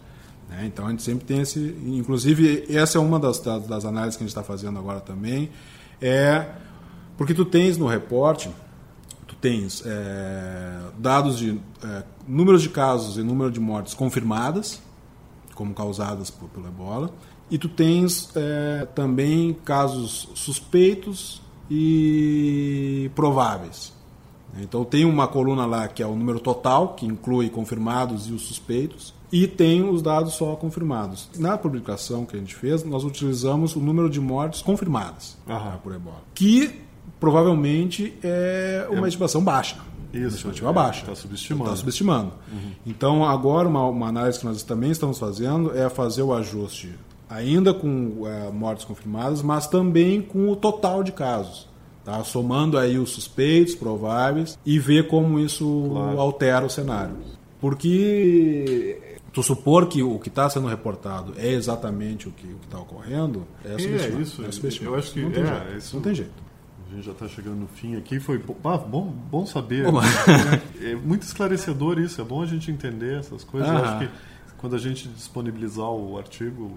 Né? 0.49 0.65
Então 0.67 0.87
a 0.87 0.91
gente 0.91 1.03
sempre 1.03 1.25
tem 1.25 1.41
esse. 1.41 1.77
Inclusive, 1.85 2.67
essa 2.69 2.99
é 2.99 3.01
uma 3.01 3.19
das, 3.19 3.39
das, 3.41 3.85
análises 3.85 4.17
que 4.17 4.23
a 4.23 4.27
gente 4.27 4.37
está 4.37 4.43
fazendo 4.43 4.79
agora 4.79 5.01
também. 5.01 5.51
É 6.01 6.47
porque 7.17 7.33
tu 7.33 7.45
tens 7.45 7.79
no 7.79 7.87
reporte, 7.87 8.51
tens 9.45 9.83
é, 9.85 10.73
dados 10.97 11.37
de 11.37 11.61
é, 11.85 12.03
números 12.27 12.63
de 12.63 12.71
casos 12.71 13.19
e 13.19 13.23
número 13.23 13.51
de 13.51 13.61
mortes 13.61 13.93
confirmadas, 13.93 14.81
como 15.55 15.75
causadas 15.75 16.31
por, 16.31 16.49
pelo 16.49 16.67
ebola, 16.67 17.11
e 17.51 17.59
tu 17.59 17.69
tens 17.69 18.31
é, 18.35 18.89
também 18.95 19.53
casos 19.63 20.31
suspeitos 20.35 21.43
e 21.71 23.11
prováveis. 23.15 23.93
Então 24.59 24.83
tem 24.83 25.05
uma 25.05 25.29
coluna 25.29 25.67
lá 25.67 25.89
que 25.89 26.03
é 26.03 26.07
o 26.07 26.17
número 26.17 26.41
total, 26.41 26.95
que 26.95 27.05
inclui 27.05 27.51
confirmados 27.51 28.27
e 28.29 28.33
os 28.33 28.47
suspeitos, 28.47 29.13
e 29.31 29.47
tem 29.47 29.87
os 29.87 30.01
dados 30.01 30.33
só 30.35 30.57
confirmados. 30.57 31.29
Na 31.37 31.59
publicação 31.59 32.25
que 32.25 32.35
a 32.35 32.39
gente 32.39 32.55
fez, 32.55 32.83
nós 32.83 33.05
utilizamos 33.05 33.77
o 33.77 33.81
número 33.81 34.09
de 34.09 34.21
mortes 34.21 34.63
confirmadas 34.63 35.37
Aham. 35.47 35.79
por 35.83 35.95
ebola, 35.95 36.23
que 36.35 36.81
provavelmente 37.21 38.15
é 38.23 38.87
uma 38.91 39.07
é. 39.07 39.09
estimação 39.09 39.43
baixa. 39.43 39.77
Isso, 40.13 40.47
uma 40.47 40.53
estimativa 40.53 40.71
é, 40.71 40.73
baixa. 40.73 41.01
Está 41.01 41.15
subestimando. 41.15 41.65
Está 41.65 41.77
subestimando. 41.77 42.33
Uhum. 42.53 42.71
Então, 42.87 43.25
agora, 43.25 43.69
uma, 43.69 43.87
uma, 43.89 44.09
análise 44.09 44.39
que 44.39 44.45
nós 44.45 44.63
também 44.63 44.91
estamos 44.91 45.19
fazendo 45.19 45.77
é 45.77 45.89
fazer 45.89 46.23
o 46.23 46.33
ajuste, 46.33 46.93
ainda 47.29 47.75
com 47.75 48.27
é, 48.27 48.51
mortes 48.51 48.85
confirmadas, 48.85 49.43
mas 49.43 49.67
também 49.67 50.23
com 50.23 50.51
o 50.51 50.57
total 50.57 51.03
de 51.03 51.13
casos. 51.13 51.69
Tá? 52.05 52.23
Somando 52.23 52.79
aí 52.79 52.99
os 52.99 53.11
suspeitos, 53.11 53.75
prováveis, 53.75 54.59
e 54.65 54.79
ver 54.79 55.09
como 55.09 55.41
isso 55.41 55.89
claro. 55.91 56.21
altera 56.21 56.67
o 56.67 56.71
cenário. 56.71 57.17
Porque 57.61 59.19
tu 59.33 59.43
supor 59.43 59.89
que 59.89 60.03
o 60.03 60.19
que 60.19 60.29
está 60.29 60.49
sendo 60.49 60.69
reportado 60.69 61.33
é 61.39 61.49
exatamente 61.49 62.29
o 62.29 62.31
que 62.31 62.47
está 62.63 62.79
ocorrendo, 62.79 63.47
é, 63.65 63.73
é 63.73 64.21
isso. 64.21 64.43
É 64.43 64.87
eu 64.87 64.95
acho 64.95 65.13
que 65.13 65.23
não 65.23 65.31
tem, 65.31 65.43
é, 65.43 65.47
jeito, 65.47 65.77
isso... 65.79 65.97
não 65.97 66.03
tem 66.03 66.15
jeito 66.15 66.44
gente 66.91 67.05
já 67.05 67.13
está 67.13 67.29
chegando 67.29 67.57
no 67.57 67.69
fim 67.69 67.97
aqui. 67.97 68.21
Foi 68.21 68.43
ah, 68.65 68.77
bom, 68.79 69.13
bom 69.31 69.47
saber. 69.47 69.87
é 70.81 70.95
muito 70.95 71.23
esclarecedor 71.23 71.99
isso. 71.99 72.21
É 72.21 72.25
bom 72.25 72.43
a 72.43 72.47
gente 72.47 72.71
entender 72.71 73.19
essas 73.19 73.45
coisas. 73.45 73.69
Acho 73.69 73.99
que 74.01 74.09
quando 74.65 74.77
a 74.77 74.79
gente 74.79 75.07
disponibilizar 75.09 75.91
o 75.91 76.17
artigo, 76.17 76.73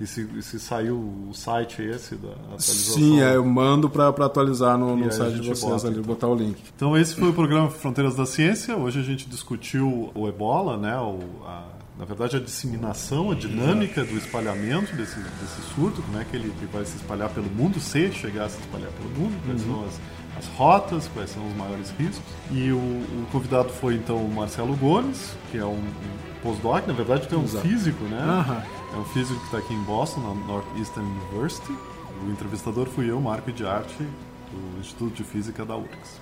e 0.00 0.06
se, 0.06 0.28
e 0.36 0.42
se 0.42 0.60
saiu 0.60 0.96
o 0.96 1.34
site 1.34 1.82
esse 1.82 2.14
da 2.14 2.30
atualização. 2.30 2.94
Sim, 2.94 3.20
é, 3.20 3.34
eu 3.34 3.44
mando 3.44 3.90
para 3.90 4.08
atualizar 4.08 4.78
no, 4.78 4.96
no 4.96 5.10
site 5.10 5.40
de 5.40 5.48
vocês 5.48 5.72
bota, 5.72 5.88
ali, 5.88 5.98
então. 5.98 6.06
botar 6.06 6.28
o 6.28 6.36
link. 6.36 6.62
Então 6.76 6.96
esse 6.96 7.16
foi 7.16 7.30
o 7.30 7.32
programa 7.32 7.68
Fronteiras 7.68 8.14
da 8.14 8.26
Ciência. 8.26 8.76
Hoje 8.76 9.00
a 9.00 9.02
gente 9.02 9.28
discutiu 9.28 10.12
o 10.14 10.28
ebola, 10.28 10.76
né? 10.76 10.96
O, 10.98 11.18
a, 11.44 11.64
na 12.02 12.06
verdade, 12.06 12.36
a 12.36 12.40
disseminação, 12.40 13.30
a 13.30 13.34
dinâmica 13.36 14.02
do 14.02 14.18
espalhamento 14.18 14.92
desse, 14.96 15.20
desse 15.20 15.62
surto, 15.72 16.02
como 16.02 16.18
é 16.18 16.24
que 16.24 16.34
ele, 16.34 16.48
ele 16.48 16.66
vai 16.72 16.84
se 16.84 16.96
espalhar 16.96 17.30
pelo 17.30 17.48
mundo, 17.48 17.78
se 17.78 18.10
chegar 18.10 18.46
a 18.46 18.48
se 18.48 18.58
espalhar 18.58 18.90
pelo 18.90 19.08
mundo, 19.10 19.40
quais 19.46 19.64
uhum. 19.64 19.74
são 19.74 19.84
as 19.86 20.00
as 20.34 20.46
rotas, 20.56 21.08
quais 21.08 21.30
são 21.30 21.46
os 21.46 21.54
maiores 21.54 21.90
riscos. 21.90 22.24
E 22.50 22.72
o, 22.72 22.78
o 22.78 23.26
convidado 23.30 23.68
foi 23.68 23.94
então 23.94 24.16
o 24.16 24.34
Marcelo 24.34 24.74
Gomes, 24.76 25.36
que 25.50 25.58
é 25.58 25.64
um, 25.64 25.76
um 25.76 26.40
postdoc, 26.42 26.86
na 26.88 26.94
verdade 26.94 27.28
tem 27.28 27.38
um 27.38 27.44
Exato. 27.44 27.68
físico, 27.68 28.02
né? 28.04 28.18
Uhum. 28.18 28.96
É 28.96 29.00
um 29.00 29.04
físico 29.04 29.38
que 29.38 29.44
está 29.44 29.58
aqui 29.58 29.74
em 29.74 29.82
Boston, 29.82 30.20
na 30.20 30.34
Northeastern 30.46 31.06
University. 31.06 31.72
O 32.24 32.30
entrevistador 32.30 32.88
fui 32.88 33.10
eu, 33.10 33.20
Marco 33.20 33.52
de 33.52 33.64
Arte, 33.66 34.08
do 34.50 34.80
Instituto 34.80 35.14
de 35.14 35.22
Física 35.22 35.66
da 35.66 35.76
URGS. 35.76 36.21